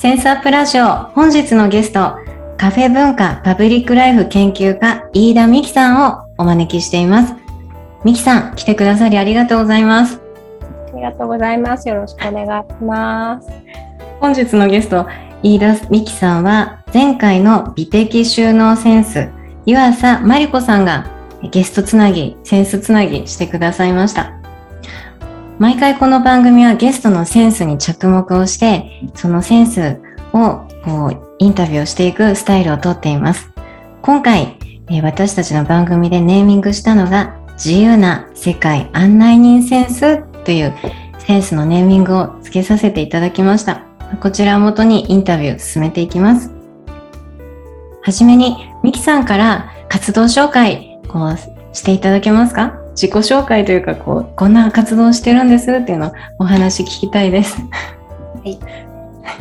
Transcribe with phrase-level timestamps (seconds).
[0.00, 0.86] センスアップラジオ。
[1.12, 2.16] 本日のゲスト
[2.56, 7.34] カフェ文化パブリックライフ研究家飯田美希さんをお招きしています。
[8.02, 10.18] 美希さん来てくださりありがとうございます。
[10.94, 11.86] ありがとうございます。
[11.86, 13.50] よろしくお願いします。
[14.20, 15.06] 本日のゲスト
[15.42, 19.28] 飯田美希さんは前回の美的収納センス
[19.66, 21.10] 湯浅真理子さんが
[21.50, 24.39] ゲストつなぎ、センスつなぎしてくださいました。
[25.60, 30.00] 毎回この番組はゲストのセンスに着目をして、そのセンス
[30.32, 33.50] をこうインタビューをしていくスタイルをとっています。
[34.00, 34.56] 今回、
[34.88, 40.72] え私たちの番組でネーミングしたのが自由な世界案内人センスという
[41.18, 43.82] センスのネーミングを付けさせていただきました。
[44.22, 46.50] こちらをもとにインタビュー進めていきます。
[48.00, 51.36] はじめに、ミキさんから活動紹介、こう、
[51.76, 52.79] していただけますか？
[52.90, 57.56] 自己紹介というか、こう、こんな活動してるんですっていうのをお話聞きたいです。
[57.60, 58.58] はい。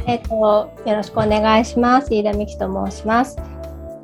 [0.06, 2.14] えっ、ー、と、よろしくお願いします。
[2.14, 3.38] 飯田美希と申します。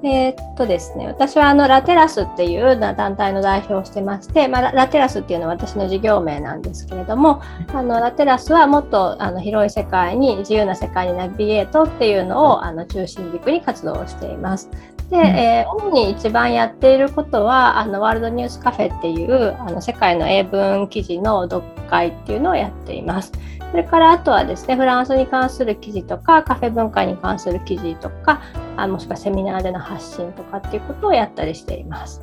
[0.03, 7.41] えー、っとですね、私はあのラテラスっていう団体の代表をしてまして、まあ、ラテラスっていうのは私の事業名なんですけれども、
[7.73, 14.69] あのラテラスはもっとあの広い世界に自由な世界にナビゲートっていうのをあの中心軸に活動をしています。
[15.09, 23.31] で、えー、主に一番やっていることはあのワールドニュースカフェっていうあの世界の英文記事の読解っていうのをやっています。
[23.71, 28.41] それからあとはですね、フランスに関する記事とか、カフェ文化に関する記事とか、
[28.77, 32.21] あもしくはセミナーでの発信とかっていうことをやったりしています。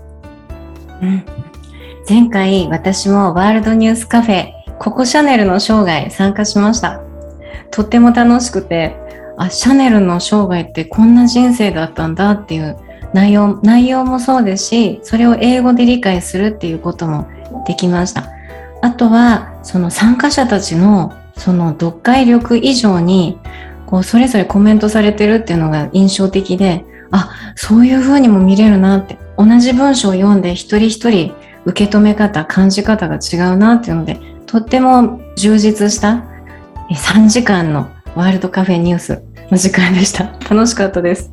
[1.03, 1.25] うん、
[2.09, 7.03] 前回私もワールドニュースカフェ、ココシャネルの生涯参加しました。
[7.71, 8.97] とっても楽しくて、
[9.37, 12.77] あ、シャネルの生涯ってこんな人生だったんだっていう
[13.13, 17.29] 内容、内容もそうですし、それを英語で理解するっていうことも
[17.67, 18.25] できました。
[18.83, 23.39] あとは、その参加者たちのその読解力以上に
[23.87, 31.35] こうそれぞれコメントされてるっていうのが印象的であそういう風にも見れるなって同じ文章を読んで一人一人
[31.65, 36.25] 受け止め方感じ方が違うなっていうのでとっても充実した
[36.91, 40.25] 3時間のワールドカフェニュースの時間でした。
[40.49, 41.31] 楽しかったです。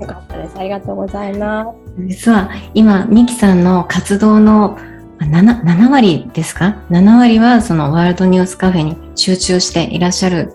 [0.00, 0.58] よかったです。
[0.58, 1.70] ありがとうございます。
[2.06, 4.78] 実は今ミキさんの活動の
[5.18, 10.52] 7, 7割ですか ?7 割はそのワールドニュースカフェに集中していらっしゃる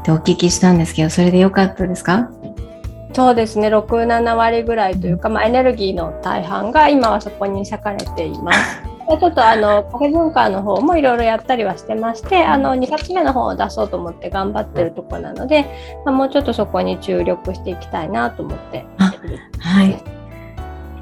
[0.00, 2.30] ってお聞きしたんですけど、それでよかったですか？
[3.12, 8.82] そうですね、6、7割ぐらいというか、まあ、エネルギーの大半が今はそこに割かれています。
[9.08, 15.64] ちょっとあのカフェ文化の方もいろいろやったりはしてましてあの2冊目の本を出そうと思って頑張ってるとこなので、
[16.04, 18.84] まあ、もうちょっとそこに注力していきたいなと思って
[19.58, 20.02] はい。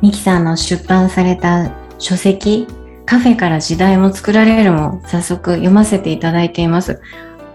[0.02, 2.66] ミキさんの出版された書籍
[3.06, 7.00] カフェから時代も作られるも早速読ませていただいています。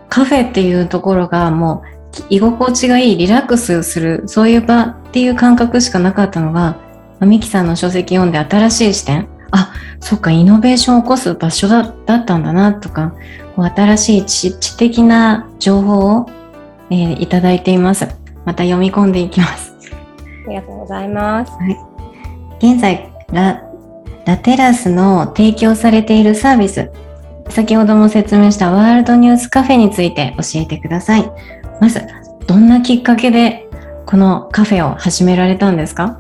[0.09, 1.99] カフェっていうところがもう
[2.29, 6.77] 居心地がいい、リラックスする、そういう場っていう感覚しかなかったのが、
[7.21, 13.13] ミキさんの書籍読んで新しい視点、あ、そっか、イノベーションを起こす場所だだったんだなとか、
[13.55, 16.29] こう新しい知知的な情報を、
[16.89, 18.07] えー、いただいています。
[18.45, 19.73] また読み込んでいきます。
[20.47, 21.51] ありがとうございます。
[21.51, 21.77] はい、
[22.59, 23.61] 現在ラ、
[24.25, 26.91] ラテラスの提供されているサービス、
[27.49, 31.31] 先ほども説明したワールドニュースカフェについて教えてください。
[31.81, 32.01] まず、
[32.47, 33.67] どんなきっかけで
[34.05, 36.19] このカフェを始められたんですか？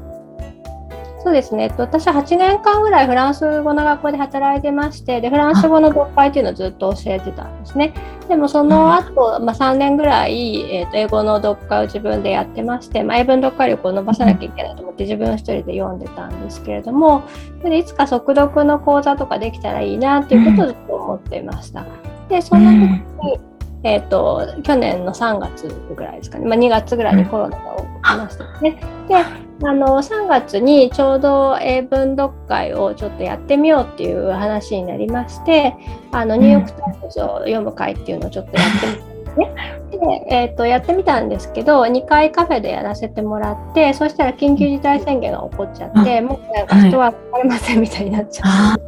[1.21, 7.93] そうですね、私は8年間ぐらいフランス語の学校で働いてましてでフランス語の読解っていうのをずっと教えてたんですね。
[8.29, 17.23] でもその後、まあ3年ぐらい、えーと、英語の読解を自分でやってまして、まあ、英文読解力を伸ばさなきゃいけないと思って自分一人で読んでたんですけれども
[17.63, 21.85] でいつか速読の講座とかできたらいいなっていうことをずっと思っていました。
[22.29, 23.48] でそんな時に
[23.83, 27.79] えーと、去年の3月ぐらいですかね、まあ、2月ぐらいにコロナが
[28.17, 28.79] ましたね。
[29.07, 29.15] で
[29.61, 35.75] あの3月にちょうど英文読解をちょっとやってみようっていう話になりまして
[36.13, 39.79] あのニューヨーク・タイムズを読む会っていうのをちょっとやってみたんですね。
[39.91, 48.79] で、えーと、やってみたんですけど2回カフェでやらせてもらってそしたら緊急事態宣言が起こっちゃってもうなんか人は来れませんみたいになっちゃっ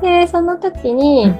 [0.00, 1.32] でその時に、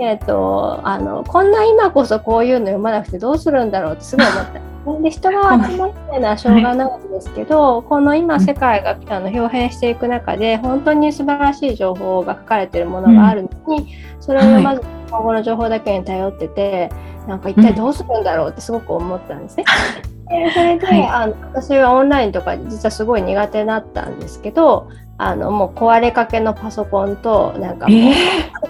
[0.00, 4.60] えーと、あのこんな今こそこういうの読まなくてどうするんだろうってすごい思った。
[5.00, 13.86] で人が集まってのはしょうがないんですけど、はい、この今世界があの表変していく中で本当に素晴らしい情報が書かれているものがあるのに、うん、
[14.20, 16.90] それをまず今後の情報だけに頼ってて、
[17.20, 19.64] はい、なんか一体どうするんだろうってすごく思ったんですね。
[20.28, 24.88] でそれで、はい、あの私はオンラインとか実はすごい苦手だったんですけど
[25.24, 28.12] あのもう壊れかけのパソコンとなんかえ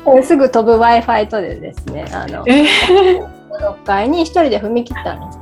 [0.04, 3.26] ー、すぐ飛ぶ w i f i とでですねあの、えー、
[3.58, 5.38] 6階に一人で踏み切ったんです。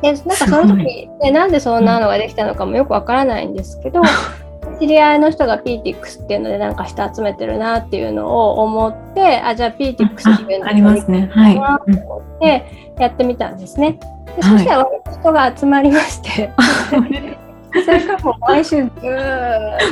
[0.00, 4.00] でなんかその時でなんでそんなのができたのかもよくわからないんですけど
[4.78, 11.28] 知り合いの人が PTX っていうのでなんか人集めてるなっていうのを思ってあじゃあ PTX っていうのをありますね。
[11.32, 11.54] はい。
[11.56, 12.64] と思って
[13.00, 13.98] やってみたんですね。
[14.36, 16.50] でそしたら人が集まりまして、
[17.72, 18.90] それからもう毎週ずっ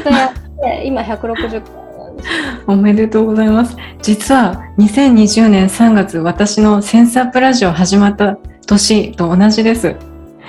[0.02, 1.86] とやって今160回
[2.66, 3.76] おめでとうございます。
[4.02, 9.88] 実は2020年3月私のセンサープラジオ始まった年と同じです。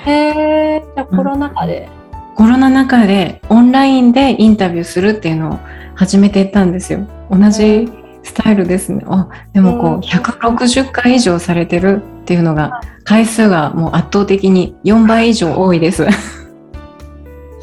[0.05, 5.59] へえ、じゃコロナ禍で、うん、コロナ禍でオンラインでインタビューするっていうのを
[5.95, 7.05] 始めていったんですよ。
[7.29, 7.89] 同じ
[8.23, 9.03] スタイルですね。
[9.07, 16.05] あ、でもこう160回以上されてるっていうのが回数がもう圧倒的に4倍以上多いです。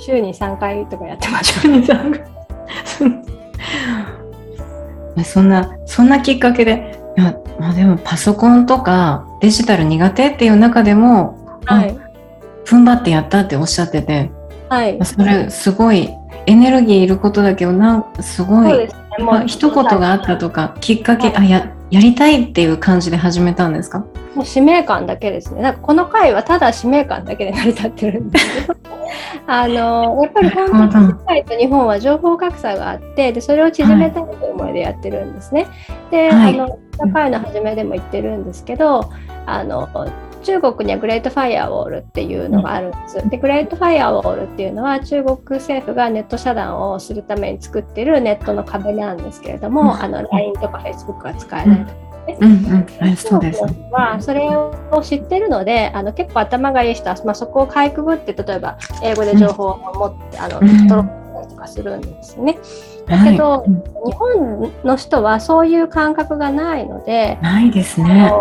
[0.05, 1.61] 週に3回とかやってます。
[1.61, 2.25] 週に3回。
[5.25, 11.97] そんなそんなきっかけでいや、まあ、でもパソコンとかデジタル苦手っていう中でも、はい、
[12.65, 14.31] 踏ん張ってやったっておっしゃってて、
[14.69, 16.11] はい、それすごい
[16.47, 18.89] エネルギーいることだけどなんすごい、ね、
[19.21, 24.05] まあ、一言があったとかきっかけ、はい、あややりたいっていう感じで始めたんですか？
[24.35, 25.63] もう使命感だけですね。
[25.63, 28.75] なんかこの回はただ使命感だけで成り立ってるんですけど
[29.47, 35.69] あのやっぱり本当に世界と日本は情報格差があってでそれを縮めたいという思いでやってるんですね。
[36.11, 36.79] で、はい、あの
[37.13, 39.09] 回の初めでも言ってるんですけど
[39.47, 39.89] あの
[40.45, 43.29] 中国にはグレートファイアウォールっていうのがあるんです。
[43.29, 52.39] で、グレートファイアウォールっていうのは中国政府がネット遮断をするために作ってるネットの壁なんですけれども、あの LINE とか Facebook が使えないとかね。
[52.41, 53.07] うん。
[53.09, 53.63] うん、そうです。
[53.91, 62.59] はそれを知ってるのであの結構頭がいい人は、まあ、そこをかいくぐって例えば英語で情報を持って、あの取ったりとかするんですね。
[63.07, 63.69] だけど、はい、
[64.07, 68.33] 日本の人はそういう感覚がないのでないですね。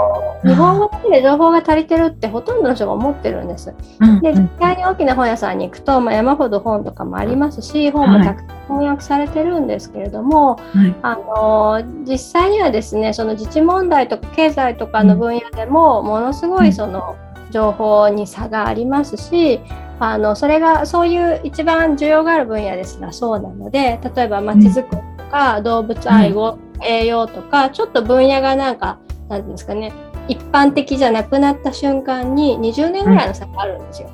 [0.44, 3.74] 日本語で情報が足りてるってほとんどの人が思ってるんです。
[4.00, 17.16] うん、で実際に大きな本屋さんに行くと、まあ、山ほど本とかもありますし本もたくさん翻訳されてるんですけれども、はい、あの実際にはですねその自治問題とか経済とかの分野でもものすごいその
[17.52, 19.62] 情報に差がありますし
[20.04, 29.94] あのそれがそういう一番需要がある分野ですがそうなので例えばまちづくりとか動物愛護、栄養とかちょっと分野がなんか何て言うんですかね
[30.28, 34.10] 一般的じゃなくなった瞬間に20年ぐらいの差があるんですよ。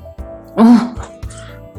[0.56, 0.76] うん、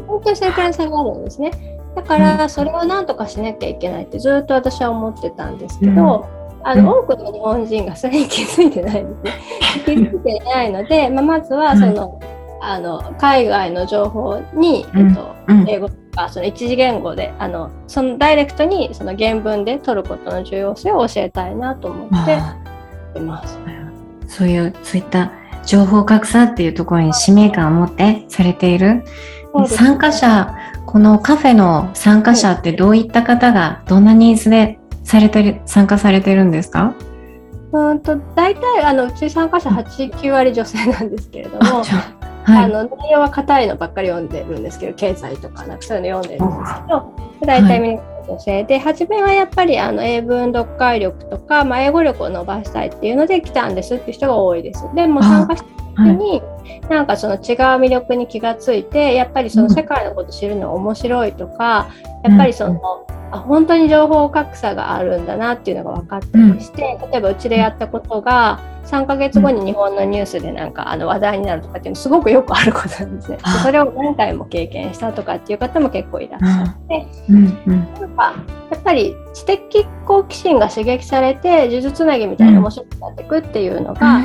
[0.08, 1.52] 本当にそれくらいの差があるんですね。
[1.96, 9.32] だからそれを何とかしなきゃいけないってずっと私は思ってたんですけど、うん、あの多くの日本人がそれに気づいてないんですね。
[9.86, 15.36] 気づいていないので、まあ、まずはその、うん、あの海外の情報に、えっと、
[15.68, 23.58] 英語とかその一次言語であのそのダイレクトにその原文で取ることの重要性を教えたいなと思っています。
[24.28, 25.32] そういう、そういった
[25.66, 29.04] 情報格差っていうところに使命感を持ってされている、
[29.68, 36.96] 参加者、このカフェの参加者ってどういった方がどんなニーズでされてる参加されてるんですか？
[37.74, 41.84] うんと大体あのうち参加者8、9割女性なんですけれども、
[42.44, 47.14] はい、あの内容は硬いのばっかり読んでるんですけど経済とかなんかそういうの読んでるんですけど
[47.46, 54.86] 大体みんな女性で初めはやっぱりあの英文読解力とか、まあ、英語力を伸ばしたいっていうので来たんですっていう人が多いです。
[54.96, 55.64] でも参加し
[55.96, 56.42] た時に、
[56.90, 57.40] なんかその違う
[57.80, 61.90] 魅力に気がついてやっぱりその世界のこと知るの面白いとか、
[62.24, 73.38] やっぱりその、あ本当に情報格差があるんだなっていうのが分かったりして、例えばうちでやったことが3ヶ月後に日本のニュースでなんかあの話題になるとかっていうのすごくよくあることなんですね。
[73.38, 78.36] でそれを何回も経験したとかっていう方も結構いらっしゃって、なんか
[78.70, 84.20] やっぱり知的好奇心が刺激されて呪術つなぎみたいな面白くなっていくっていうのが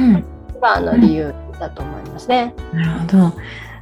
[0.57, 2.55] 一番の理由だと思いますね。
[2.73, 3.33] なるほど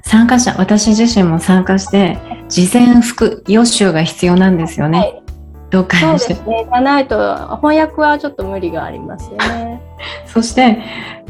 [0.03, 4.99] 参加者、私自身も参加して、事前復予習が必要なんですよね。
[4.99, 5.21] はい
[5.73, 6.65] 読解をしてそうです。
[6.65, 6.69] ね。
[6.71, 7.17] じゃないと
[7.57, 9.81] 翻訳はちょっと無理がありますよね。
[10.27, 10.79] そして、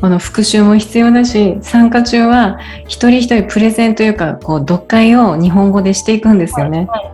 [0.00, 6.86] この復習も必要だし、参加中は一人一人プレゼンというか、こう、読解を日本語でしていくんですよね。
[6.90, 7.10] はい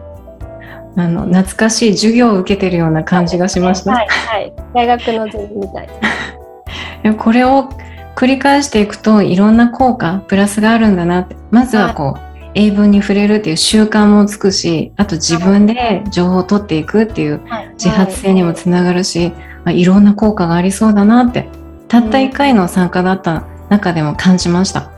[0.97, 3.93] あの、懐かしい授業を受けてるような感じがしました。
[3.93, 4.53] はい、はい。
[4.75, 5.89] 大学のゼミみたい
[7.17, 7.69] これを
[8.17, 11.37] 繰り返していくといろんな効果プラスがあるんだなって。
[11.51, 12.21] まずはこう、
[12.55, 17.69] 英文に触れるっていう習慣もつくしあと自分で情報を取っていくっていうはい。
[17.75, 19.33] 自発性にもつながるし、
[19.65, 21.49] まあ、いろんな効果がありそうだなって。
[21.89, 24.91] たった1回の参加だった中でも感じました。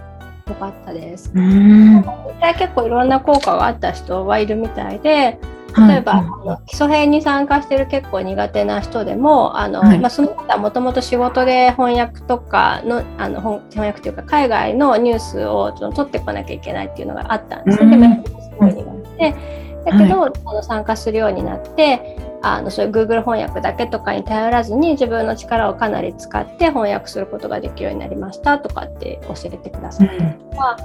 [0.48, 1.30] よかったです。
[1.34, 2.04] うん。
[2.58, 5.38] 結構いろんな効果があった人はいるみたいで、はい
[5.88, 9.98] 例えば、あの基礎編に参加してる結構苦手な人でもあの、はい。
[9.98, 17.96] まあ、その方はもともと仕事で翻訳とかのあの翻翻訳というか海外のニュースをちょっと取ってこなきゃいけないっていうのがあったんですね。
[17.96, 18.22] うん。
[18.22, 18.84] でもすごい苦
[19.18, 19.34] 手
[19.84, 30.76] だけど、あの参加するようになってあのそういう Google 翻訳だけとかに頼らずに自分の力をかなり使って翻訳することができるようになりましたとかって教えてくださったりとか、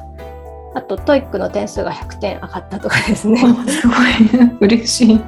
[0.77, 3.41] あと TOEIC の点数が100点上がったとかですね。
[3.43, 3.97] おすごい。
[4.61, 5.21] 嬉しい。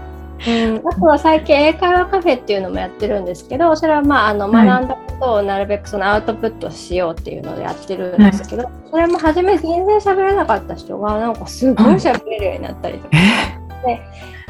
[0.47, 4.67] うん、あとは最近英会話カフェっていうのもやってるんですけどそれはまああのはい。
[4.67, 13.17] 学んだことをなるべくそのアウトプットしようっていうのでやってるんですけど、それも初め全然喋れなかった人がなんかすごい喋れるようになったりとか、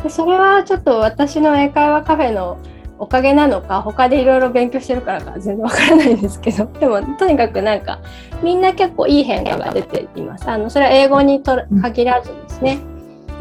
[0.03, 2.59] でそれはちょっと私の英会話カフェの
[2.99, 6.65] おかげなのか他でいろいろ勉強してるからか全然わからないんですけど。
[6.79, 7.99] でもとにかくなんか
[8.43, 10.49] みんな結構いい変化が出ています。
[10.49, 12.79] あのそれは英語にと限らずですね、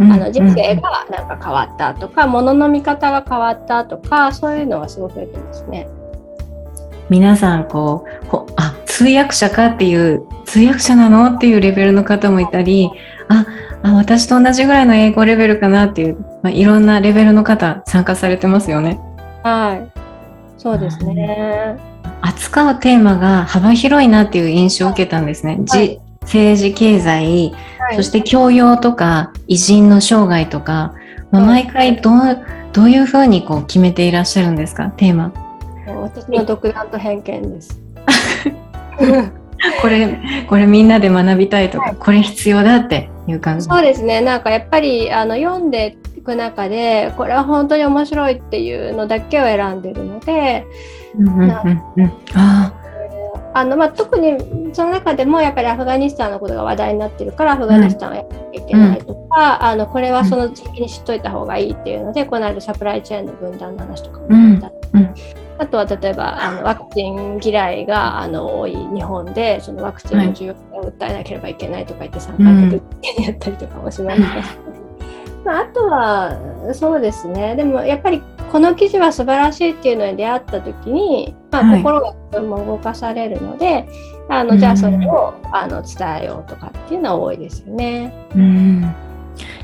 [0.00, 5.88] あの人生がなんか変わったとか、物の見方が変わったとか、そういうのがすごく増えてますね。
[7.08, 12.90] 皆さんこうほあ通訳者かっていう通訳者なのっていうレベルの方もいたり
[13.28, 13.46] あ
[13.82, 19.00] あ私と同じぐらいの英語レベルかなっていう、まあ、いろんなレベルの方参加されてますよね。
[19.42, 20.00] はい。
[20.56, 21.76] そうですね。
[22.20, 25.58] 扱うテーマが幅広いなっていう印象を受けたんですね。
[25.62, 30.92] じはい政治経済はいそして教養とか偉人の生涯とか、
[31.30, 32.16] まあ、はい毎回どう
[32.72, 34.90] どういうふうにこう決めていらっしゃるんですか？
[34.96, 35.32] テーマ。
[35.86, 37.80] 私の独断と偏見です。
[39.80, 43.66] これこれみんなで学びたいとか、これ必要だっていう感じ。
[43.66, 44.20] そうですね。
[44.20, 50.64] なんかやっぱりあの読んでいく中で、これは本当に面白いっていうのだけを選んでるので、
[51.18, 51.48] うんうんうん
[51.96, 52.12] うん。
[52.34, 52.72] あ
[53.54, 54.36] あのまあ、特に
[54.72, 65.14] その中でもやっぱりアフガニスタンのことが話題になってるからアフガニスタンはやらなきゃいけないとか、あのこれはその時期に知っといた方がいいっていうので、この間サプライチェーンの分断の話とかもやったり、うんうん
[65.58, 72.82] あとは例えばあのワクチン嫌いがあの多い日本でそのワクチンの重要性を訴えなければいけないとか言って参加で
[73.24, 74.48] やったりとかもしましたし、
[75.44, 76.38] まあ、あとは
[76.72, 77.56] そうですね。
[77.56, 78.22] でもやっぱり
[78.52, 81.82] この記事は素晴らしいっていうのに出会った時に、まあ、はい。
[81.82, 83.86] 心がとても動かされるので、
[84.28, 88.12] あのじゃあそれをあの伝えようとかっていうのは多いですよね。
[88.36, 89.07] うん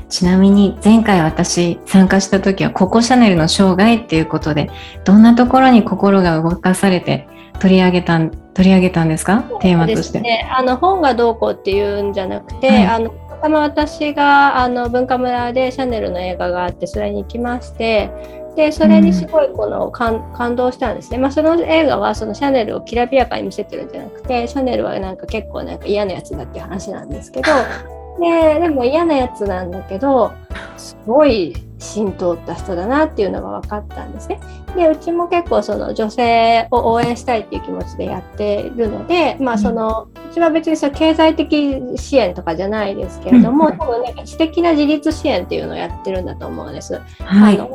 [0.09, 4.69] ちなみに前回私参加した時はココシャネルの生涯っていうことで
[5.03, 7.27] どんなところに心が動かされて
[7.59, 9.43] 取り上げたん取り上げたんですか？
[9.59, 10.21] テーマとして。
[10.21, 12.85] ね、あの本がどうこうっていうんじゃなくて、はい。
[12.85, 18.09] あのたまたま私があの文化村でシャネルの映画があってそれに行きまして
[18.55, 27.51] でそれにすごいこの感,、感動したんですね、まあ、その映画はそのシャネルをきらびやかに見せてるんじゃなくてシャネルはなんか結構なんか嫌なやつだっていう話なんですけど
[28.19, 30.31] ででも嫌なやつなんだけど
[30.77, 34.39] すごい浸透った人だなっていうのが分かったんですね。
[34.75, 47.01] でうちも結構その女性を応援したいっていう気持ちでやっているので、まあ、そのうちは別にその経済的支援とかじゃないですけれども、うん多分なんか知的な自立支援っていうのをやってるんだと思うんです。
[47.19, 47.67] はい、あ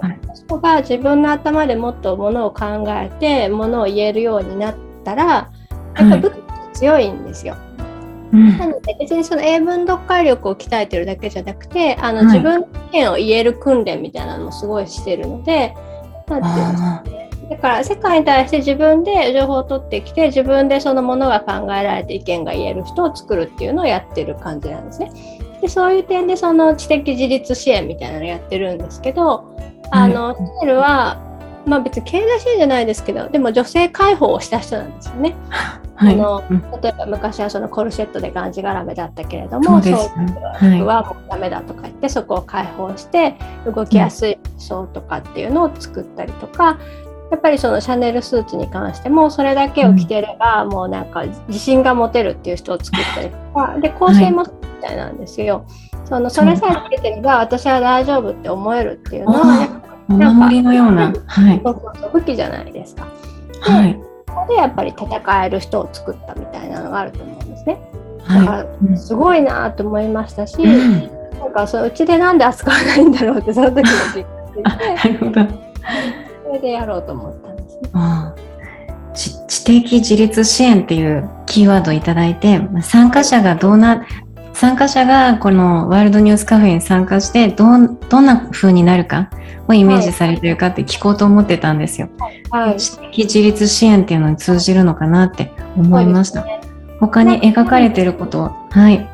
[0.49, 6.35] のが自分の頭でもっとものを考えてものを言えるようになったらやっぱり武器
[6.75, 7.56] 強いんですよ。
[8.33, 8.59] うん。
[8.59, 12.27] なので別にその英文読解力を鍛えてるだけじゃなくてあの、はい。
[12.27, 15.75] 自分の意見を言える訓練みたいなのもすごいしてるので
[16.29, 17.21] なんていうんですかあ
[17.51, 25.11] だから世界に対して自分で情報を取ってきて自分でそのものが考えられて意見が言える人を作るっていうのをやってる感じなんですね。
[25.61, 29.53] でそういう点でその知的自立支援みたいなのをやってるんですけど
[29.91, 31.21] あのシェルは
[31.67, 35.37] まあ別に経済支援じゃないですけどでも女性解放をした人なんですよね。
[35.95, 36.14] はい。
[36.14, 36.61] あのうん。
[36.81, 43.37] 例えば昔はそのコルセットでがんじがらめだったけれどもそういうはいはもうダメだとか言ってそこを解放して
[43.67, 46.79] 動きやすい層とかっていうのを作ったりとか、
[47.31, 54.49] やっぱりそのシャネルスーツに関してもそれだけを着てればもうなんか自信が持てるっていう人を作ったりとかで構成もみ
[54.83, 55.67] たいなんですよ。
[56.07, 61.12] そのそれさえつけてれば私は大丈夫って思えるっていうのは、お守りのような。
[61.26, 61.61] はい。
[61.62, 63.07] そうそうそう武器じゃないですか。
[63.61, 64.00] はい。
[64.26, 67.81] そこでやっぱり戦える人を作ったみたいなのがあると思うんですね。
[68.29, 70.64] だはからすごいなと思いましたし、い。
[70.64, 73.83] うんなんかそのうちでなんで扱わないんだろうってその時の
[74.14, 74.26] 実
[74.64, 75.71] あ感なるほど。
[76.45, 77.90] それでやろうと思ったんですね。
[77.95, 78.40] ああ
[79.14, 84.07] 知知的自立支援っていうキーワードをいただいて、まあ参加者がどうな、
[84.61, 89.31] 参加者がこのワールドニュースカフェに参加してどん、どんな風になるか
[89.67, 92.11] をイメージされてるかって聞こうと思ってたんですよ。
[92.50, 92.76] はい。
[92.76, 96.45] 知的自立支援っていうのに通じるのかなって思いました。
[96.45, 96.61] ね
[97.00, 99.09] 他に描かれてることは、はい。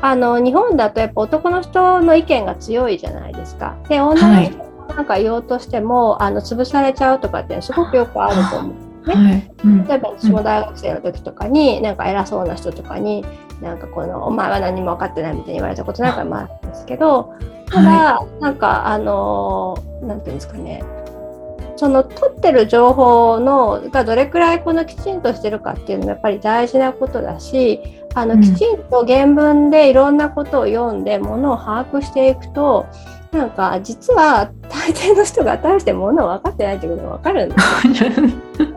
[0.00, 3.76] あの日本だとやっぱ男の人の意見が強いじゃないですか。
[3.88, 9.08] で女の人がなんか言おうとしても、あの潰されちゃうとかってすごくよくあると思う。
[9.08, 9.50] ねはい。
[9.64, 13.24] うん例えば私も大学生の時とかに、なんか偉そうな人とかに
[13.60, 17.34] なんかこの「お前は何も分かってない」みたいに言われたことなんかもあるんですけど
[17.70, 20.82] ただ、はなんかあのなんていうんですかね。
[21.76, 28.40] その取ってる情報のがどれくらいこのきちんとしてるかっていうのもやっぱり大事なことだしあのうん。
[28.40, 32.86] きちんと原文でいろんなことを読んでものを把握していくと
[33.32, 37.54] なんか実は大抵の人が大してものを分かってないってことが分かるん で
[37.94, 38.10] すよ。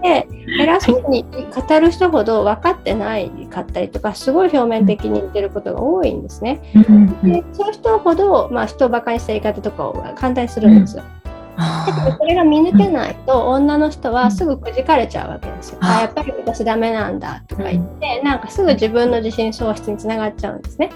[0.01, 0.27] で
[0.59, 6.59] 偉そうに語る人ほど分かってないかったりとかすごい表面的に言ってることが多いんですね。
[7.23, 11.03] でそういう人ほど、まあ、人をバカにした言い方とかを簡単にするんですよ。
[11.57, 15.77] だけどあそれが見抜けないと女の人はすぐくじかれちゃうわけですよ。
[15.81, 20.91] ああやっぱり私ダメなんだとか言ってなんかすぐ自分の自信喪失につながっちゃうんですね。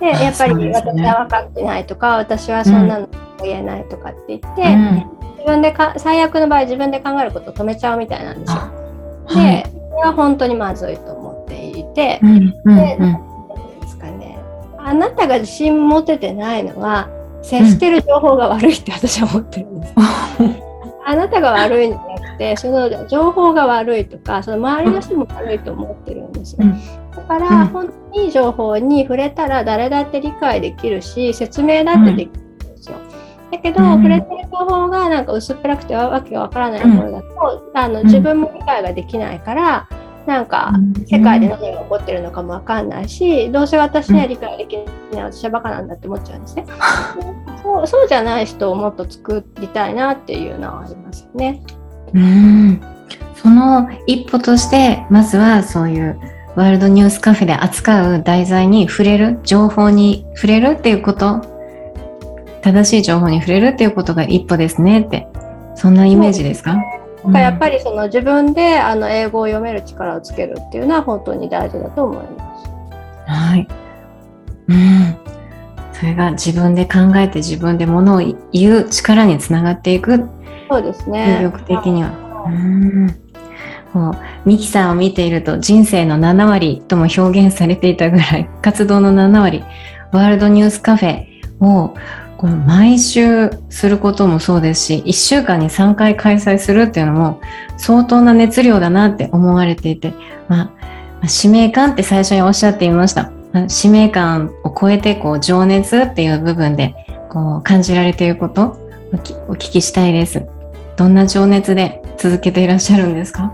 [0.00, 3.08] であやっぱり私は分かってないとか私はそんなの
[3.42, 5.18] 言えないとかって言って、ーうん。
[5.38, 8.56] 自分でか最悪の場合自分で考えることを止めちゃうみたいなんですよ。
[8.58, 8.72] あ
[9.26, 9.62] はい。
[9.62, 12.98] で、それは本当にまずいと思っていてう、んうんで
[13.80, 14.38] ですかね、
[14.78, 17.08] あなたが自信持ててないのは、
[17.42, 19.94] 接してる情報が悪いって私は思ってるんです。
[21.06, 26.66] あなたが悪いんじゃなくて、その情報が悪いとか、その周りの人も悪いと思ってるんですよ。
[27.20, 32.96] うんだから、うん本当にいい情報に触れたら誰だって理解できるし、説明だってできるんですよ。
[33.52, 39.88] だけど、うん触れてる情報がなんか薄っぺらくてわけがわからないものだと、あの自分も理解ができないから、
[40.26, 40.72] なんか
[41.06, 44.76] 世界で何が起こってるのかもわかんないし、どうせ私には理解でき
[45.12, 46.66] ない、私はバカなんだって思っちゃうんですね。
[47.62, 51.62] そうそうじゃない人をもっと作りたいなっていうのはありますよね。
[52.14, 52.80] うん
[53.34, 56.18] その一歩としてまずはそういう
[56.58, 61.40] ワールドニュースカフェで扱う題材に触れる情報に触れるっていうこと
[62.62, 65.28] 正しい情報に触れるっていうことが一歩ですねって
[65.76, 66.82] そんなイメージですか？
[67.32, 72.68] やっぱりその自分であの英語を読める力をつけるっていうのは本当に大事だと思います。
[73.30, 73.68] はい。
[74.66, 75.16] うん。
[75.92, 80.28] それが自分で考えて自分でものを言う力につながっていく
[80.68, 81.38] そうです魅ね。
[81.40, 82.10] 力的には。
[82.46, 83.27] うん。
[83.92, 89.64] こうミキさんを見ていると人生の7割とも表現されていたぐらい活動の7割
[90.12, 91.24] ワールドニュースカフェ
[91.60, 91.94] を
[92.36, 97.40] この毎週することもそうですし1週間に3回開催するっていうのも
[97.76, 100.14] 相当な熱量だなって思われていて、
[100.48, 100.72] ま
[101.20, 103.32] あ、使命感って最初におっしゃっていました。
[103.66, 106.94] 使命感を超えてこう情熱っていう部分で
[107.30, 108.76] こう感じられていること
[109.48, 110.46] お聞きしたいです。
[110.96, 113.52] どんな情熱で続けていらっしゃるんですか？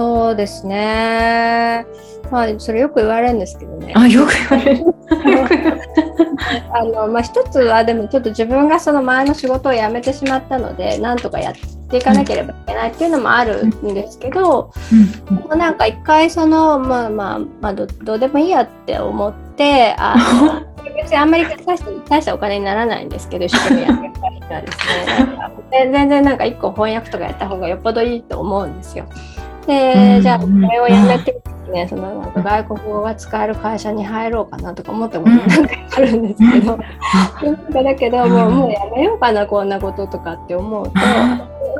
[0.00, 1.84] そうですね。
[2.30, 3.92] まあそれよく言われるんですけどね。
[3.94, 4.84] あ、よく言われる。
[6.72, 11.54] あのまあ一つはでもちょっと自分がその前の仕事を辞めてしまったので、なんとかやっ
[11.90, 29.06] ていかなければいけないっていうのもあるんですけど、うんもうなんか一回そのまあまあまあどどうでもいいやって思って、あの別にあんまり大した大したお金にならないんですけど、一生懸命やってたりはですね、全然なんか一個翻訳とかやった方がよっぽどいいと思うんですよ。
[29.66, 30.22] で、うん。
[30.22, 31.40] じゃあこれをやめて
[31.72, 32.32] ね、そのなん。
[32.32, 36.78] か外国語が使える会社に入ろうかなとか思ったこともなんかあるんですけど、
[37.42, 40.92] なんかだけどもうもうやめようかなこんなこととかって思うと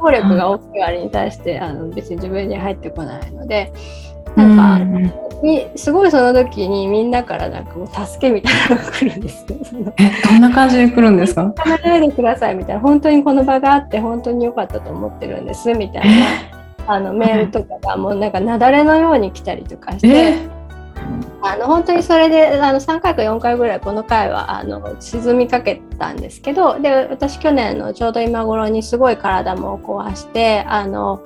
[0.03, 3.73] 能力が大きいあれに対してあの別に自分に入ってこないので
[4.35, 4.81] なんか、
[5.43, 9.59] うすごいその時にみんなからなんかもう助けみたいなのが来るんですよ。
[9.99, 11.53] え、どんな感じで来るんですか？
[11.67, 12.81] やめないでくださいみたいな。
[12.81, 16.60] 本当にこの場があって本当に良かったと思ってるんですみたいな
[16.91, 20.09] あのメールとかがもうなんか雪崩のように来たりとかして。
[20.09, 20.61] え？
[21.43, 31.25] あの本当にそれであの3回か4回ぐらいこの回はあの沈みかけたんですけどで私去年のちょうど今頃にすごい体も壊してあの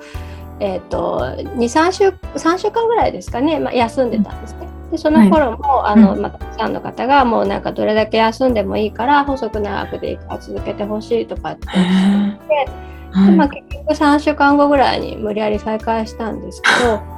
[0.59, 1.19] えーと、
[1.57, 4.67] 23週3週間ぐらいですかね、まあ、休んでたんですね。
[4.91, 12.69] でその頃も、はい、あの、まあ、たくさんの方がもうなんかどれだけ休んでもいいから細く長くでいいから続けてほしいとかって言って、
[13.15, 17.01] でまあ、結局3週間後ぐらいに無理やり再開したんですけど。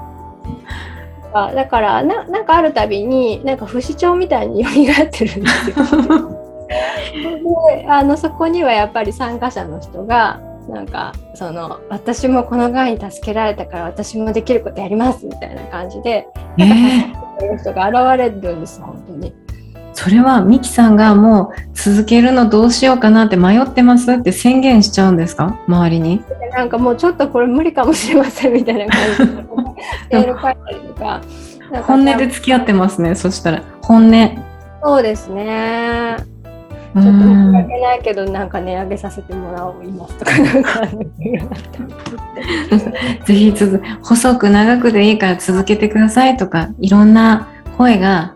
[1.34, 5.76] だからななんかあるたびになんか不死鳥みたいに蘇ってるんですよ。
[7.78, 16.76] であのそこにはやっぱり参加者の人がなんかその私もこのがんに助けられたから私もできることやりますみたいな感じで、なんか
[17.40, 19.47] そういう人が現れるんです本当に。
[20.08, 25.60] それはミキさんがもう続けるのどうしようかなって迷ってますって宣言しちゃうんですか？
[25.68, 26.24] 周りに。
[26.54, 29.26] なんかもうちょっとこれ無理かもしれませんみたいな感じで
[30.14, 31.22] メール書いたりとか。
[31.84, 33.62] 本音で付き合ってますねそしたら。
[33.82, 34.44] 本音。
[34.82, 36.16] そうですね。
[36.94, 40.88] ちょっと申し訳ないけど、なんか値上げさせてもらおういますとか、なんか、
[43.26, 48.36] ぜひ続、細く長くでいいから続けてくださいとか、いろんな声が、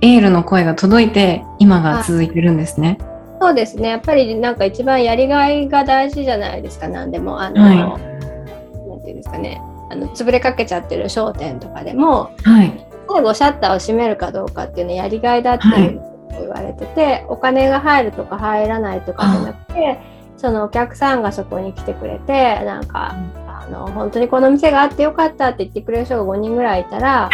[0.00, 2.98] エールの声が届いて、今が続いてるんですね。
[3.40, 3.88] そうですね。
[3.88, 7.40] やっぱりなんか一番やりがいが大事じゃないですか、何でも。
[7.40, 9.60] あの、はい、なんていうんですかね。
[9.90, 19.98] あの潰れかけちゃってる商店とかでも、はい、最後シャッターを閉めるかどうかっていうのやりがいだっていう言われててお金が入るとか入らないとかじゃなくて
[20.36, 23.16] そのお客さんがそこに来てくれてなんか、
[23.48, 27.28] あの本当にこの店があってよかったって言ってくれる人が5人ぐらいいたら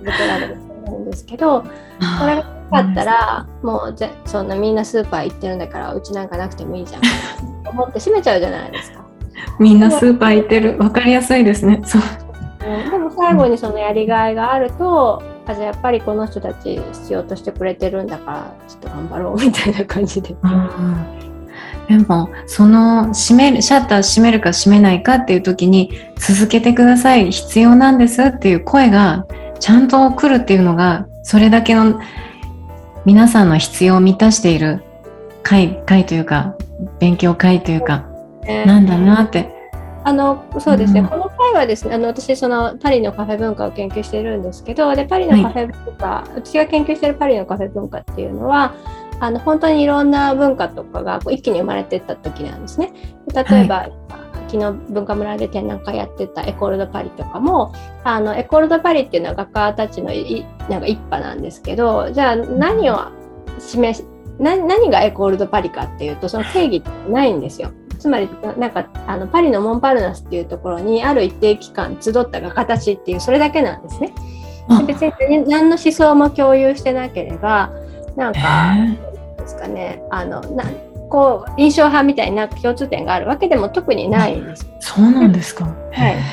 [0.00, 1.64] この人られると思うんですけど
[2.18, 7.02] それがなかったらもうぜそんなみんなスーパー行ってるんだからうちなんかなくてもいいじゃん
[7.64, 9.02] と思って閉めちゃうじゃないですか。
[9.58, 11.80] みんなスーパー行ってる分かりやすいですね。
[11.84, 12.02] そう
[12.62, 20.34] でも最後にそのやりがいがあるとあじゃあやっぱりこの人たち必要としてくれてるんだからちょっと頑張ろうみたいな感じで。
[21.88, 29.26] でもその閉めるシャッター閉めるか閉めないかっていう時に続けてください必要なんですっていう声が
[29.62, 32.00] ちゃんと来るっていうのがそれだけの
[33.04, 34.82] 皆さんの必要を満たしている
[35.44, 36.56] 会会というか
[36.98, 38.04] 勉強会というか、
[38.44, 39.48] えー、なんだなって。
[40.04, 48.74] あのそうですね、うん、この回はですねあの私そのパリのカフェ文化を研究しているんですけどでパリのカフェ文化、はい、私が研究しているパリのカフェ文化っていうのは
[49.20, 52.92] あの本当にいろんな文化とかがこう一気に生まれていった時なんですね。
[53.32, 53.92] 例えば、はい、
[54.52, 57.72] 昨日文化村で展覧会やってたエコール・ド・パリとかも
[58.04, 62.98] あのエコール・ド・パリっていうのは画家たちのいなんか一派なんですけどじゃあ何を
[63.58, 64.06] 示し
[64.38, 67.70] 何がエコール・ド・パリかっていうとその定義ってないんですよ。
[67.98, 74.12] つまりなんかあのパリのモンパルナスっていうところにある一定期間集った画家たちっていうそれだけなんですね。
[74.86, 77.70] 別に何の思想も共有してなければ
[78.16, 78.74] なんか
[79.38, 80.64] ですかねあのな
[81.12, 84.66] こう印象派みたいな共通点があるわけでも特にないんです。
[84.80, 85.66] そうなんですか。
[85.66, 85.74] は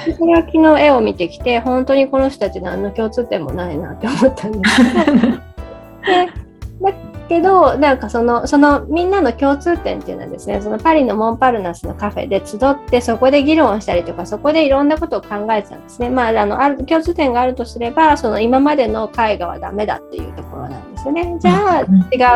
[0.08, 0.14] い。
[0.18, 5.18] それは昨日絵を見てきて本当にこの人たち何の共通点もないなって思ったんですけど。
[7.30, 16.10] でけどなんかそのそのみんなの共通点っていうのはですねそのパリのモンパルナスのカフェで集ってそこで議論をしたりとかそこでいろんなことを考えてたんですね。
[16.10, 21.38] まあ、あのある共通点があるとすればその今までの絵画はダメだっていうところなんですよね。
[21.40, 21.84] じゃあ違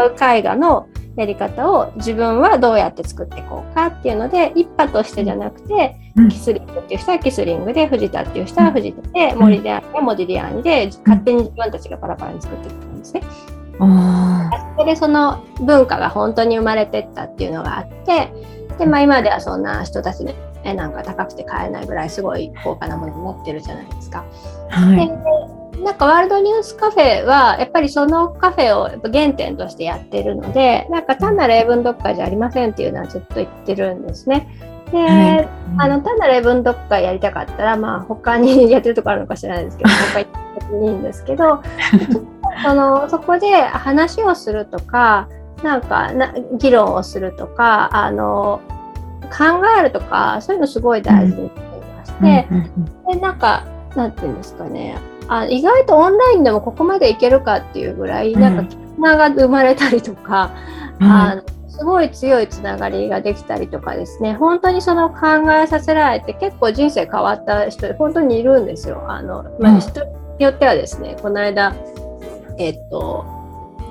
[0.07, 5.95] う絵画のやり方を自分はどうやって作っていこうかっていうので一派としてじゃなくて、
[6.29, 13.21] キスリングっていう人はキスリングで藤田っていう人は藤田で森であればモディリアーニで勝手に自分たちがパラパラに作っていったんですね。
[13.79, 18.31] あそこでその文化が本当に生まれてったっていうのがあって
[18.77, 24.25] で、まあ、今ではそんな人たちで絵なんか高くて買えないぐらいすごい高価なものになってるじゃないですか。
[24.69, 34.47] はい、でなんかワールドニュースカフェはやっぱりそのカフェをやっぱ原点としてやってるのでなんか単なる英文読解じゃありませんっていうのはずっと言ってるんですね。
[34.91, 41.61] で、はい、あの単なる英文読解やりたかったらまあ他にやってるとこあるのか知らないですけど他行ってもいいんですけど
[42.63, 45.29] そのそこで話をするとか
[45.63, 48.61] なんかな議論をするとかあの
[49.23, 52.47] 考えるとかそういうのすごい大事にしていまして、
[53.13, 54.97] でなんかなんていうんですかね。
[55.27, 60.51] あ意外とオンラインでもここまでいけるかっていうぐらい、なんか絆が生まれたりとか、
[60.99, 64.33] あのすごい強いつながりができたりとかですね。
[64.33, 69.03] 本当にその考えさせられて結構人生変わった人本当にいるんですよ。
[69.07, 71.73] あのまあ、人によってはですねこの間
[72.57, 73.25] えっと、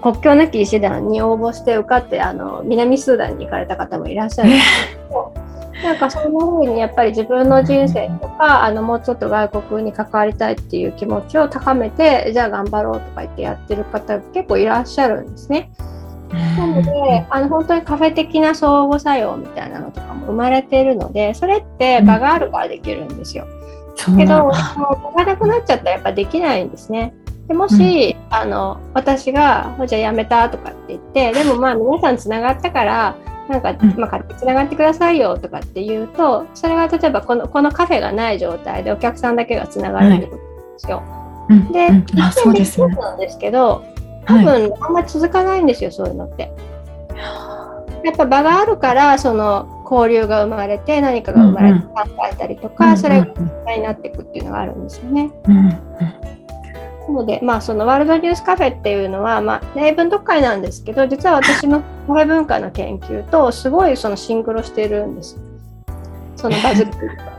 [0.03, 5.33] 国境なき医師団に応募して受かってあの南スーダンに行かれた方もいらっしゃるんですけど、
[5.85, 15.71] なんかそんな風にやっぱり自分の人生とかあのもうちょっと外国に関わりたいっていう気持ちを高めてじゃあ頑張ろうとか言ってやってる方結構いらっしゃるんですね。
[16.59, 23.47] なのであの本当にカフェ的な相互作用みたいなのとかも生まれているのでそれって場があるからできるんですよ。
[24.17, 24.53] けど、も
[25.13, 27.15] うがなくなっちゃったらやっぱできないんですね。
[27.49, 33.17] でもし、うん、あの私が「じゃあやめた」とかって言ってでもまあ皆さんつながったから
[33.49, 40.43] なんか、まあ、勝手につながってくださいよとかって言うとそれが例えばこのこのカフェがない状態でお客さんだけがつながるってことで
[40.79, 41.03] すよ。
[41.49, 42.89] はい、で、うん、あそうですね。
[42.95, 43.85] なんですけど
[44.25, 46.53] 多分あんまり続かないんですよ、そういうのって。
[48.05, 53.27] やっぱ場があるからその交流が生まれて何かが生まれて考えたりとか、それが
[53.77, 55.31] になっていくっていうのがあるんですよね。
[55.49, 56.22] うんうんな
[57.13, 65.39] ので、まあ、そのワールドニュースカフェっていうのは、まあ、英文読会なんですけど、実は私のカフェ文化の研究とすごいそのシンクロしてるんです。
[66.37, 66.89] そのバズっ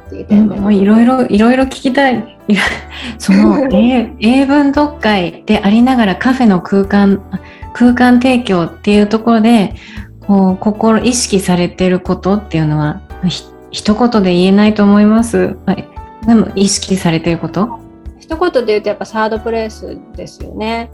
[0.10, 0.56] ていう点で。
[0.60, 2.38] もういろいろ、いろいろ聞きたい。
[3.18, 7.22] その 英英文読会でありながらカフェの空間、
[7.74, 9.74] 空間提供っていうところで、
[10.26, 15.58] こう、心、意識されてることっていうのは、ひ一言で言えないと思います。
[15.66, 15.88] はい、
[16.28, 17.83] でも意識されてること
[18.24, 20.90] 一言で言うとやっぱサードプレイスですよね。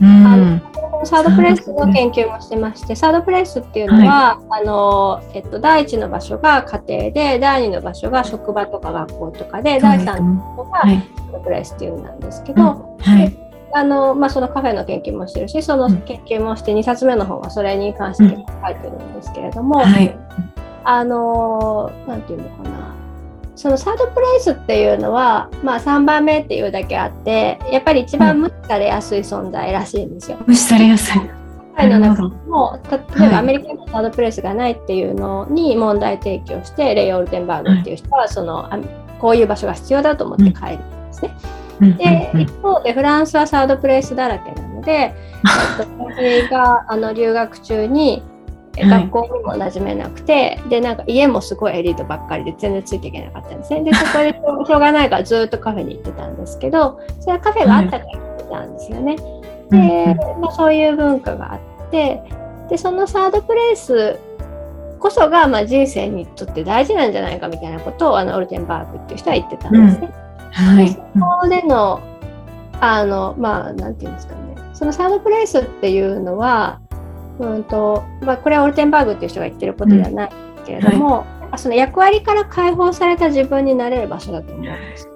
[0.00, 13.36] うん、あのサードプレイスの研究もしてまして、サードプレイスっていうのは、はい、あのえっと、第一の場所が家庭で、第二の場所が職場とか学校とかで、第三の場所がサードプレイスっていうんなんですけど、はい。
[13.74, 20.18] あのまあ、そのカフェの研究もしてるしその研究もして2冊目の本はそれに関して書いてるんですけれども、うんはい、
[20.84, 22.97] あのなんていうのかな
[23.58, 30.38] そのサードプレイスっていうのは、まあ、3番目っていうだけあってやっぱり一番無視されやすい存在らしいんですよ。
[30.46, 31.20] 無視されやすい。
[31.76, 38.70] 会の中も例えばアメリカのサードプレイスがないっていうのに問題提起をして、はい、レイ・オルテンバーグっていう人はその
[39.18, 41.36] こういう場所が必要だと思って帰るんですね。
[42.34, 45.14] で一方でフランスはサードプレイスだらけなので
[45.98, 48.22] 私があの留学中に
[48.86, 53.84] 学校にも馴染めなくて、はい、でなんか家もすごいエリートばっかりで全然ついていけなかったんですね。
[53.84, 59.16] でそこでしょうがないからずっとカフェに行ってたんですけどそれはカフェがあったから行ってたんですよね。
[59.70, 62.22] で、まあ、そういう文化があって
[62.68, 64.18] でそのサードプレイス
[64.98, 70.12] こそがまあ人生にとって大事なんじゃないかみたいなことをあのオルテンバーグっていう人は言ってたんですね。
[70.60, 71.00] うん、はい、そ
[71.40, 72.00] こでの
[72.80, 74.56] あのまあなんていうんですかね。
[74.74, 76.80] そのサードプレイスっていうのは
[77.38, 80.30] うんとまあ、これはオルテンバーグっていう人が言ってることではない
[80.66, 85.08] けれども、うんはい、その役割から解放された自分になれる場所だと思うんです。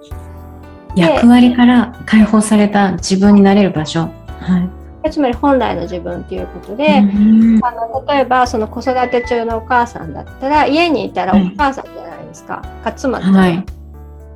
[0.95, 4.01] 役割から解放された自分になれる場所。
[4.39, 4.69] は
[5.05, 13.82] い、つまり本来の自分ということで、うん、あの例えばその子育て中のお母さんだったら家にいたらお母さんじゃないですか、はい、か妻じゃない、はい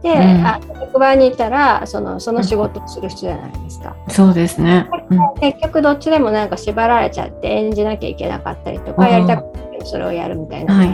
[0.02, 3.96] で、うん、あ職場にいたらそのその仕事をする人じゃないですか。
[4.10, 10.86] そうですね、うん、結局どっちでもなんか縛られちゃって演じなきゃいけなかったりとかやりたくてそれをやるみたいな、は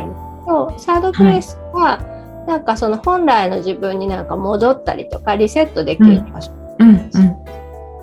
[0.77, 7.19] い、サードプレイスは、はい、なんかその本来の自分になんか戻ったりとかリセットできる場所なんです。
[7.19, 7.25] うん。
[7.25, 7.43] うん。